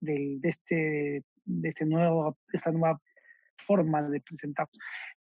de, 0.01 0.39
este, 0.43 1.23
de 1.45 1.69
este 1.69 1.85
nuevo, 1.85 2.37
esta 2.51 2.71
nueva 2.71 2.99
forma 3.55 4.01
de 4.09 4.21
presentar. 4.21 4.67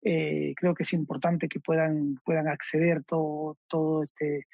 Eh, 0.02 0.54
creo 0.56 0.74
que 0.74 0.84
es 0.84 0.94
importante 0.94 1.48
que 1.48 1.60
puedan, 1.60 2.16
puedan 2.26 2.48
acceder 2.48 3.04
todo, 3.04 3.58
todo 3.68 4.04
este, 4.04 4.48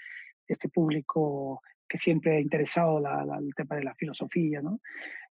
este 0.48 0.70
público 0.70 1.62
que 1.88 1.98
siempre 1.98 2.38
ha 2.38 2.40
interesado 2.40 3.00
la, 3.00 3.24
el 3.40 3.54
tema 3.56 3.76
de 3.76 3.84
la 3.84 3.96
filosofía. 3.96 4.62
¿no? 4.62 4.80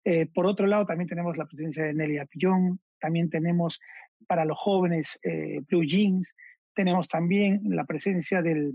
Eh, 0.04 0.26
por 0.26 0.46
otro 0.46 0.66
lado, 0.66 0.86
también 0.86 1.08
tenemos 1.08 1.36
la 1.36 1.46
presencia 1.46 1.84
de 1.84 1.94
Nelly 1.94 2.18
Apillón, 2.18 2.80
también 3.00 3.28
tenemos 3.28 3.80
para 4.26 4.44
los 4.44 4.58
jóvenes 4.58 5.18
eh, 5.22 5.60
Blue 5.68 5.84
Jeans, 5.84 6.32
tenemos 6.74 7.08
también 7.08 7.60
la 7.64 7.84
presencia 7.84 8.40
del, 8.40 8.74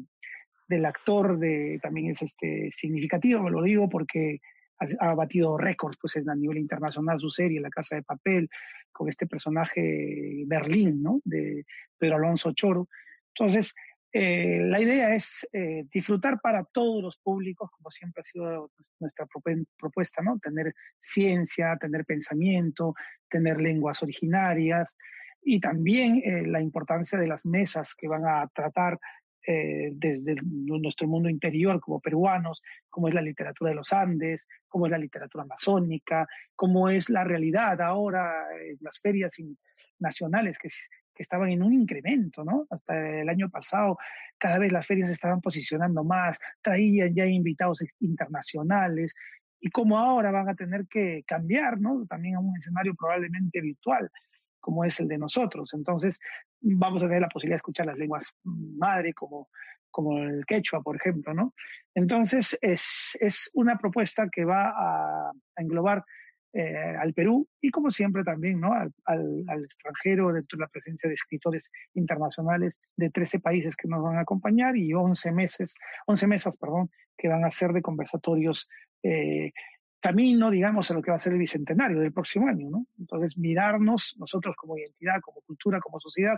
del 0.67 0.85
actor, 0.85 1.39
de, 1.39 1.79
también 1.81 2.11
es 2.11 2.21
este, 2.21 2.69
significativo, 2.71 3.49
lo 3.49 3.63
digo 3.63 3.89
porque 3.89 4.39
ha, 4.79 5.13
batido 5.13 5.57
récords 5.57 5.97
pues, 5.99 6.17
a 6.17 6.35
nivel 6.35 6.57
internacional 6.57 7.19
su 7.19 7.29
serie, 7.29 7.59
La 7.59 7.69
Casa 7.69 7.95
de 7.95 8.03
Papel, 8.03 8.49
con 8.91 9.09
este 9.09 9.27
personaje 9.27 10.43
Berlín, 10.45 11.01
¿no? 11.01 11.19
de 11.23 11.65
Pedro 11.97 12.15
Alonso 12.15 12.51
Choro. 12.53 12.87
Entonces, 13.35 13.73
eh, 14.11 14.59
la 14.63 14.81
idea 14.81 15.13
es 15.13 15.47
eh, 15.53 15.85
disfrutar 15.91 16.39
para 16.41 16.63
todos 16.63 17.03
los 17.03 17.17
públicos, 17.17 17.69
como 17.71 17.91
siempre 17.91 18.21
ha 18.21 18.25
sido 18.25 18.71
nuestra 18.99 19.27
propuesta, 19.77 20.23
¿no? 20.23 20.39
Tener 20.39 20.73
ciencia, 20.97 21.77
tener 21.79 22.05
pensamiento, 22.05 22.95
tener 23.29 23.61
lenguas 23.61 24.01
originarias 24.01 24.95
y 25.41 25.59
también 25.59 26.21
eh, 26.23 26.45
la 26.45 26.59
importancia 26.59 27.19
de 27.19 27.27
las 27.27 27.45
mesas 27.45 27.93
que 27.95 28.07
van 28.07 28.25
a 28.25 28.47
tratar 28.53 28.99
desde 29.45 30.35
nuestro 30.43 31.07
mundo 31.07 31.29
interior 31.29 31.79
como 31.79 31.99
peruanos, 31.99 32.61
como 32.89 33.07
es 33.07 33.13
la 33.13 33.21
literatura 33.21 33.71
de 33.71 33.75
los 33.77 33.91
Andes, 33.93 34.47
como 34.67 34.85
es 34.85 34.91
la 34.91 34.97
literatura 34.97 35.43
amazónica, 35.43 36.27
como 36.55 36.89
es 36.89 37.09
la 37.09 37.23
realidad 37.23 37.81
ahora 37.81 38.45
en 38.63 38.77
las 38.81 38.99
ferias 38.99 39.35
nacionales 39.99 40.57
que 40.57 40.69
que 41.19 41.23
estaban 41.23 41.49
en 41.49 41.61
un 41.61 41.73
incremento, 41.73 42.45
¿no? 42.45 42.65
Hasta 42.69 43.19
el 43.19 43.27
año 43.27 43.49
pasado, 43.49 43.97
cada 44.37 44.57
vez 44.57 44.71
las 44.71 44.87
ferias 44.87 45.09
se 45.09 45.15
estaban 45.15 45.41
posicionando 45.41 46.05
más, 46.05 46.39
traían 46.61 47.13
ya 47.13 47.25
invitados 47.25 47.83
internacionales, 47.99 49.13
y 49.59 49.69
como 49.69 49.99
ahora 49.99 50.31
van 50.31 50.47
a 50.47 50.55
tener 50.55 50.87
que 50.87 51.23
cambiar, 51.27 51.81
¿no? 51.81 52.05
También 52.07 52.35
a 52.35 52.39
un 52.39 52.55
escenario 52.55 52.95
probablemente 52.95 53.59
virtual, 53.59 54.09
como 54.59 54.85
es 54.85 54.99
el 54.99 55.07
de 55.07 55.17
nosotros. 55.17 55.73
Entonces, 55.73 56.19
vamos 56.61 57.03
a 57.03 57.07
tener 57.07 57.21
la 57.21 57.29
posibilidad 57.29 57.55
de 57.55 57.59
escuchar 57.59 57.85
las 57.85 57.97
lenguas 57.97 58.33
madre, 58.43 59.13
como, 59.13 59.49
como 59.89 60.17
el 60.19 60.45
quechua, 60.45 60.81
por 60.81 60.95
ejemplo, 60.95 61.33
¿no? 61.33 61.53
Entonces, 61.95 62.57
es, 62.61 63.17
es 63.19 63.49
una 63.53 63.77
propuesta 63.77 64.27
que 64.31 64.45
va 64.45 64.69
a, 64.69 65.31
englobar 65.57 66.03
eh, 66.53 66.95
al 66.99 67.13
Perú 67.13 67.47
y 67.61 67.69
como 67.69 67.91
siempre 67.91 68.23
también 68.23 68.59
¿no? 68.59 68.73
al, 68.73 68.91
al, 69.05 69.63
extranjero 69.65 70.33
dentro 70.33 70.57
de 70.57 70.61
la 70.61 70.67
presencia 70.67 71.07
de 71.07 71.13
escritores 71.13 71.69
internacionales 71.93 72.79
de 72.95 73.11
13 73.11 73.39
países 73.39 73.75
que 73.75 73.87
nos 73.87 74.01
van 74.01 74.17
a 74.17 74.21
acompañar 74.21 74.75
y 74.75 74.91
11 74.93 75.31
meses, 75.31 75.75
11 76.07 76.27
mesas, 76.27 76.57
perdón, 76.57 76.89
que 77.15 77.27
van 77.27 77.45
a 77.45 77.51
ser 77.51 77.71
de 77.71 77.83
conversatorios 77.83 78.67
eh, 79.03 79.51
camino, 79.99 80.49
digamos, 80.49 80.89
a 80.89 80.93
lo 80.93 81.01
que 81.01 81.11
va 81.11 81.17
a 81.17 81.19
ser 81.19 81.33
el 81.33 81.39
bicentenario 81.39 81.99
del 81.99 82.13
próximo 82.13 82.47
año, 82.47 82.69
¿no? 82.69 82.87
Entonces, 82.97 83.37
mirarnos 83.37 84.15
nosotros 84.17 84.55
como 84.55 84.77
identidad, 84.77 85.19
como 85.21 85.41
cultura, 85.41 85.79
como 85.79 85.99
sociedad, 85.99 86.37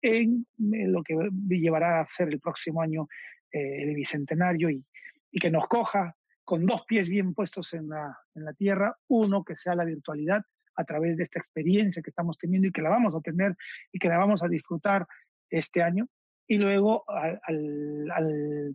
en, 0.00 0.46
lo 0.58 1.02
que 1.02 1.16
llevará 1.48 2.00
a 2.00 2.08
ser 2.08 2.28
el 2.28 2.40
próximo 2.40 2.82
año 2.82 3.08
eh, 3.50 3.82
el 3.82 3.94
bicentenario 3.94 4.70
y, 4.70 4.84
y 5.30 5.38
que 5.38 5.50
nos 5.50 5.66
coja 5.66 6.16
con 6.44 6.66
dos 6.66 6.84
pies 6.84 7.08
bien 7.08 7.34
puestos 7.34 7.72
en 7.72 7.88
la, 7.88 8.18
en 8.34 8.44
la 8.44 8.52
tierra, 8.52 8.96
uno 9.08 9.44
que 9.44 9.56
sea 9.56 9.74
la 9.74 9.84
virtualidad 9.84 10.42
a 10.76 10.84
través 10.84 11.16
de 11.16 11.22
esta 11.22 11.38
experiencia 11.38 12.02
que 12.02 12.10
estamos 12.10 12.36
teniendo 12.36 12.68
y 12.68 12.72
que 12.72 12.82
la 12.82 12.90
vamos 12.90 13.14
a 13.14 13.20
tener 13.20 13.56
y 13.92 13.98
que 13.98 14.08
la 14.08 14.18
vamos 14.18 14.42
a 14.42 14.48
disfrutar 14.48 15.06
este 15.48 15.82
año, 15.82 16.08
y 16.46 16.58
luego 16.58 17.04
al, 17.08 17.40
al, 17.42 18.74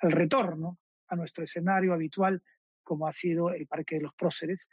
al, 0.00 0.12
retorno 0.12 0.78
a 1.08 1.16
nuestro 1.16 1.44
escenario 1.44 1.92
habitual, 1.92 2.42
como 2.84 3.08
ha 3.08 3.12
sido 3.12 3.50
el 3.50 3.66
Parque 3.66 3.96
de 3.96 4.02
los 4.02 4.14
Próceres, 4.14 4.68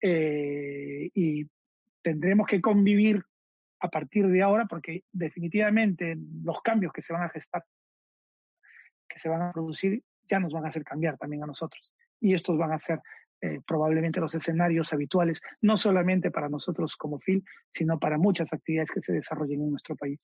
eh, 0.00 1.10
y 1.14 1.46
tendremos 2.02 2.46
que 2.46 2.60
convivir 2.60 3.22
a 3.80 3.88
partir 3.88 4.26
de 4.28 4.42
ahora, 4.42 4.66
porque 4.66 5.04
definitivamente 5.12 6.16
los 6.42 6.62
cambios 6.62 6.92
que 6.92 7.02
se 7.02 7.12
van 7.12 7.22
a 7.22 7.28
gestar, 7.28 7.64
que 9.08 9.18
se 9.18 9.28
van 9.28 9.42
a 9.42 9.52
producir, 9.52 10.02
ya 10.28 10.40
nos 10.40 10.52
van 10.52 10.64
a 10.64 10.68
hacer 10.68 10.84
cambiar 10.84 11.18
también 11.18 11.42
a 11.42 11.46
nosotros. 11.46 11.92
Y 12.20 12.34
estos 12.34 12.56
van 12.56 12.72
a 12.72 12.78
ser 12.78 13.00
eh, 13.42 13.60
probablemente 13.66 14.20
los 14.20 14.34
escenarios 14.34 14.92
habituales, 14.92 15.40
no 15.60 15.76
solamente 15.76 16.30
para 16.30 16.48
nosotros 16.48 16.96
como 16.96 17.18
FIL, 17.18 17.44
sino 17.70 17.98
para 17.98 18.16
muchas 18.18 18.52
actividades 18.52 18.90
que 18.90 19.02
se 19.02 19.12
desarrollen 19.12 19.62
en 19.62 19.70
nuestro 19.70 19.94
país. 19.94 20.20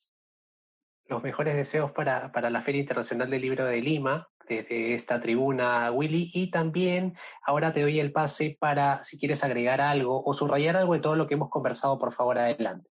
Los 1.13 1.23
mejores 1.23 1.55
deseos 1.55 1.93
para, 1.93 2.33
para 2.33 2.49
la 2.49 2.63
Feria 2.63 2.81
Internacional 2.81 3.29
del 3.29 3.43
Libro 3.43 3.67
de 3.67 3.83
Lima, 3.83 4.31
desde 4.49 4.95
esta 4.95 5.21
tribuna, 5.21 5.93
Willy, 5.93 6.31
y 6.33 6.51
también 6.51 7.19
ahora 7.45 7.75
te 7.75 7.83
doy 7.83 8.01
el 8.01 8.13
pase 8.13 8.57
para, 8.59 9.05
si 9.05 9.19
quieres 9.19 9.45
agregar 9.45 9.83
algo 9.83 10.25
o 10.25 10.33
subrayar 10.33 10.75
algo 10.75 10.95
de 10.95 11.01
todo 11.01 11.15
lo 11.15 11.27
que 11.27 11.35
hemos 11.35 11.51
conversado, 11.51 11.99
por 11.99 12.15
favor, 12.15 12.39
adelante. 12.39 12.89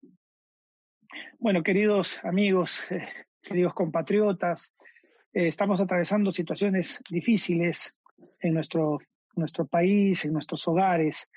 Bueno, 1.38 1.62
queridos 1.62 2.20
amigos, 2.24 2.92
eh, 2.92 3.08
queridos 3.44 3.76
compatriotas, 3.76 4.74
eh, 5.32 5.50
estamos 5.50 5.80
atravesando 5.80 6.32
situaciones 6.32 7.00
difíciles 7.12 8.00
en 8.42 8.56
nuestro, 8.56 8.98
nuestro 9.36 9.68
país, 9.68 10.26
en 10.26 10.34
nuestros 10.34 10.68
hogares. 10.68 11.30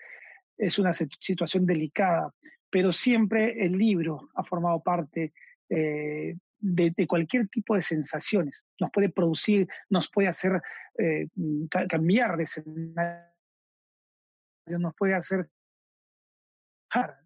Es 0.57 0.79
una 0.79 0.95
situación 0.95 1.67
delicada, 1.67 2.33
pero 2.71 2.91
siempre 2.91 3.67
el 3.67 3.77
libro 3.77 4.31
ha 4.35 4.45
formado 4.45 4.83
parte 4.83 5.35
eh, 5.69 6.37
de, 6.61 7.07
cualquier 7.07 7.49
tipo 7.49 7.75
de 7.75 7.83
sensaciones. 7.83 8.63
Nos 8.79 8.91
puede 8.91 9.09
producir, 9.09 9.69
nos 9.89 10.11
puede 10.11 10.29
hacer 10.29 10.61
eh, 10.99 11.29
cambiar 11.89 12.37
de 12.37 12.45
escenario, 12.45 13.29
nos 14.67 14.95
puede 14.95 15.15
hacer, 15.15 15.49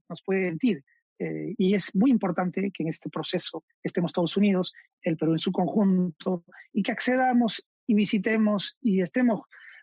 nos 0.08 0.22
puede 0.22 0.48
sentir. 0.48 0.84
Eh, 1.18 1.54
y 1.56 1.74
es 1.74 1.94
muy 1.94 2.10
importante 2.10 2.70
que 2.72 2.82
en 2.82 2.88
este 2.88 3.08
proceso 3.08 3.64
estemos 3.82 4.12
todos 4.12 4.36
unidos, 4.36 4.72
el 5.02 5.16
Perú 5.16 5.32
en 5.32 5.38
su 5.38 5.52
conjunto, 5.52 6.44
y 6.72 6.82
que 6.82 6.92
accedamos 6.92 7.64
y 7.86 7.94
visitemos 7.94 8.76
y 8.80 9.00
estemos 9.00 9.42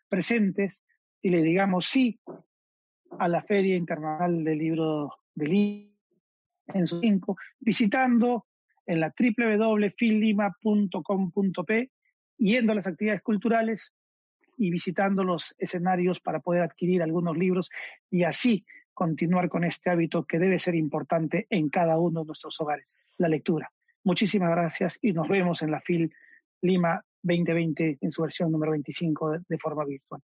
presentes 0.09 0.83
y 1.21 1.29
le 1.29 1.41
digamos 1.41 1.85
sí 1.85 2.19
a 3.19 3.27
la 3.27 3.43
Feria 3.43 3.75
Internacional 3.75 4.43
del 4.43 4.57
Libro 4.57 5.13
de 5.35 5.47
Lima 5.47 5.91
en 6.73 6.87
su 6.87 6.99
cinco, 6.99 7.37
visitando 7.59 8.47
en 8.85 8.99
la 8.99 9.13
www.fillima.com.p, 9.17 11.91
yendo 12.37 12.71
a 12.71 12.75
las 12.75 12.87
actividades 12.87 13.21
culturales 13.21 13.93
y 14.57 14.69
visitando 14.69 15.23
los 15.23 15.55
escenarios 15.57 16.19
para 16.19 16.39
poder 16.39 16.63
adquirir 16.63 17.01
algunos 17.01 17.37
libros 17.37 17.69
y 18.09 18.23
así 18.23 18.65
continuar 18.93 19.49
con 19.49 19.63
este 19.63 19.89
hábito 19.89 20.25
que 20.25 20.39
debe 20.39 20.59
ser 20.59 20.75
importante 20.75 21.47
en 21.49 21.69
cada 21.69 21.97
uno 21.97 22.21
de 22.21 22.27
nuestros 22.27 22.59
hogares, 22.61 22.95
la 23.17 23.27
lectura. 23.27 23.71
Muchísimas 24.03 24.51
gracias 24.51 24.99
y 25.01 25.13
nos 25.13 25.27
vemos 25.27 25.61
en 25.61 25.71
la 25.71 25.81
FIL 25.81 26.13
Lima 26.61 27.03
2020 27.23 27.99
en 28.01 28.11
su 28.11 28.21
versión 28.21 28.51
número 28.51 28.71
25 28.71 29.39
de, 29.47 29.57
forma 29.57 29.85
virtual. 29.85 30.21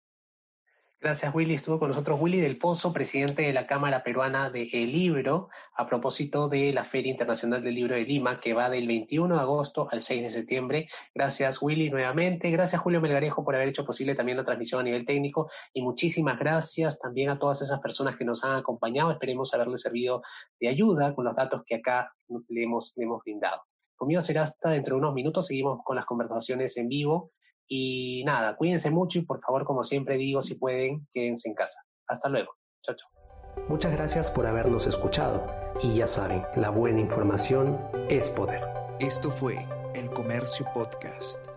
Gracias, 0.99 1.33
Willy. 1.35 1.53
Estuvo 1.53 1.77
con 1.77 1.89
nosotros 1.89 2.19
Willy 2.19 2.39
del 2.39 2.57
Pozo, 2.57 2.91
presidente 2.91 3.43
de 3.43 3.53
la 3.53 3.67
Cámara 3.67 4.03
Peruana 4.03 4.49
de 4.49 4.67
El 4.73 4.91
Libro, 4.91 5.49
a 5.75 5.85
propósito 5.85 6.49
de 6.49 6.73
la 6.73 6.85
Feria 6.85 7.11
Internacional 7.11 7.63
del 7.63 7.75
Libro 7.75 7.93
de 7.93 8.01
Lima, 8.01 8.39
que 8.39 8.55
va 8.55 8.67
del 8.67 8.87
21 8.87 9.35
de 9.35 9.41
agosto 9.41 9.87
al 9.91 10.01
6 10.01 10.23
de 10.23 10.29
septiembre. 10.31 10.89
Gracias, 11.13 11.61
Willy, 11.61 11.91
nuevamente. 11.91 12.49
Gracias, 12.49 12.81
Julio 12.81 12.99
Melgarejo, 12.99 13.45
por 13.45 13.53
haber 13.53 13.67
hecho 13.67 13.85
posible 13.85 14.15
también 14.15 14.39
la 14.39 14.43
transmisión 14.43 14.81
a 14.81 14.83
nivel 14.85 15.05
técnico. 15.05 15.51
Y 15.71 15.83
muchísimas 15.83 16.39
gracias 16.39 16.97
también 16.97 17.29
a 17.29 17.37
todas 17.37 17.61
esas 17.61 17.79
personas 17.79 18.17
que 18.17 18.25
nos 18.25 18.43
han 18.43 18.55
acompañado. 18.55 19.11
Esperemos 19.11 19.53
haberles 19.53 19.81
servido 19.81 20.23
de 20.59 20.67
ayuda 20.67 21.13
con 21.13 21.25
los 21.25 21.35
datos 21.35 21.61
que 21.63 21.75
acá 21.75 22.11
le 22.47 22.63
hemos, 22.63 22.93
le 22.97 23.03
hemos 23.03 23.21
brindado. 23.23 23.61
Conmigo 23.95 24.23
será 24.23 24.43
hasta 24.43 24.71
dentro 24.71 24.95
de 24.95 25.01
unos 25.01 25.13
minutos. 25.13 25.45
Seguimos 25.45 25.79
con 25.83 25.95
las 25.95 26.05
conversaciones 26.05 26.75
en 26.77 26.89
vivo 26.89 27.33
y 27.67 28.23
nada, 28.25 28.55
cuídense 28.55 28.89
mucho 28.89 29.19
y 29.19 29.23
por 29.23 29.41
favor, 29.41 29.65
como 29.65 29.83
siempre 29.83 30.17
digo, 30.17 30.41
si 30.41 30.55
pueden, 30.55 31.07
quédense 31.13 31.49
en 31.49 31.55
casa. 31.55 31.79
Hasta 32.07 32.29
luego. 32.29 32.53
Chao, 32.83 32.95
chao. 32.95 33.65
Muchas 33.67 33.91
gracias 33.91 34.31
por 34.31 34.45
habernos 34.45 34.87
escuchado. 34.87 35.45
Y 35.81 35.95
ya 35.95 36.07
saben, 36.07 36.43
la 36.55 36.69
buena 36.69 37.01
información 37.01 37.79
es 38.09 38.29
poder. 38.29 38.63
Esto 38.99 39.29
fue 39.29 39.65
El 39.93 40.09
Comercio 40.09 40.65
Podcast. 40.73 41.56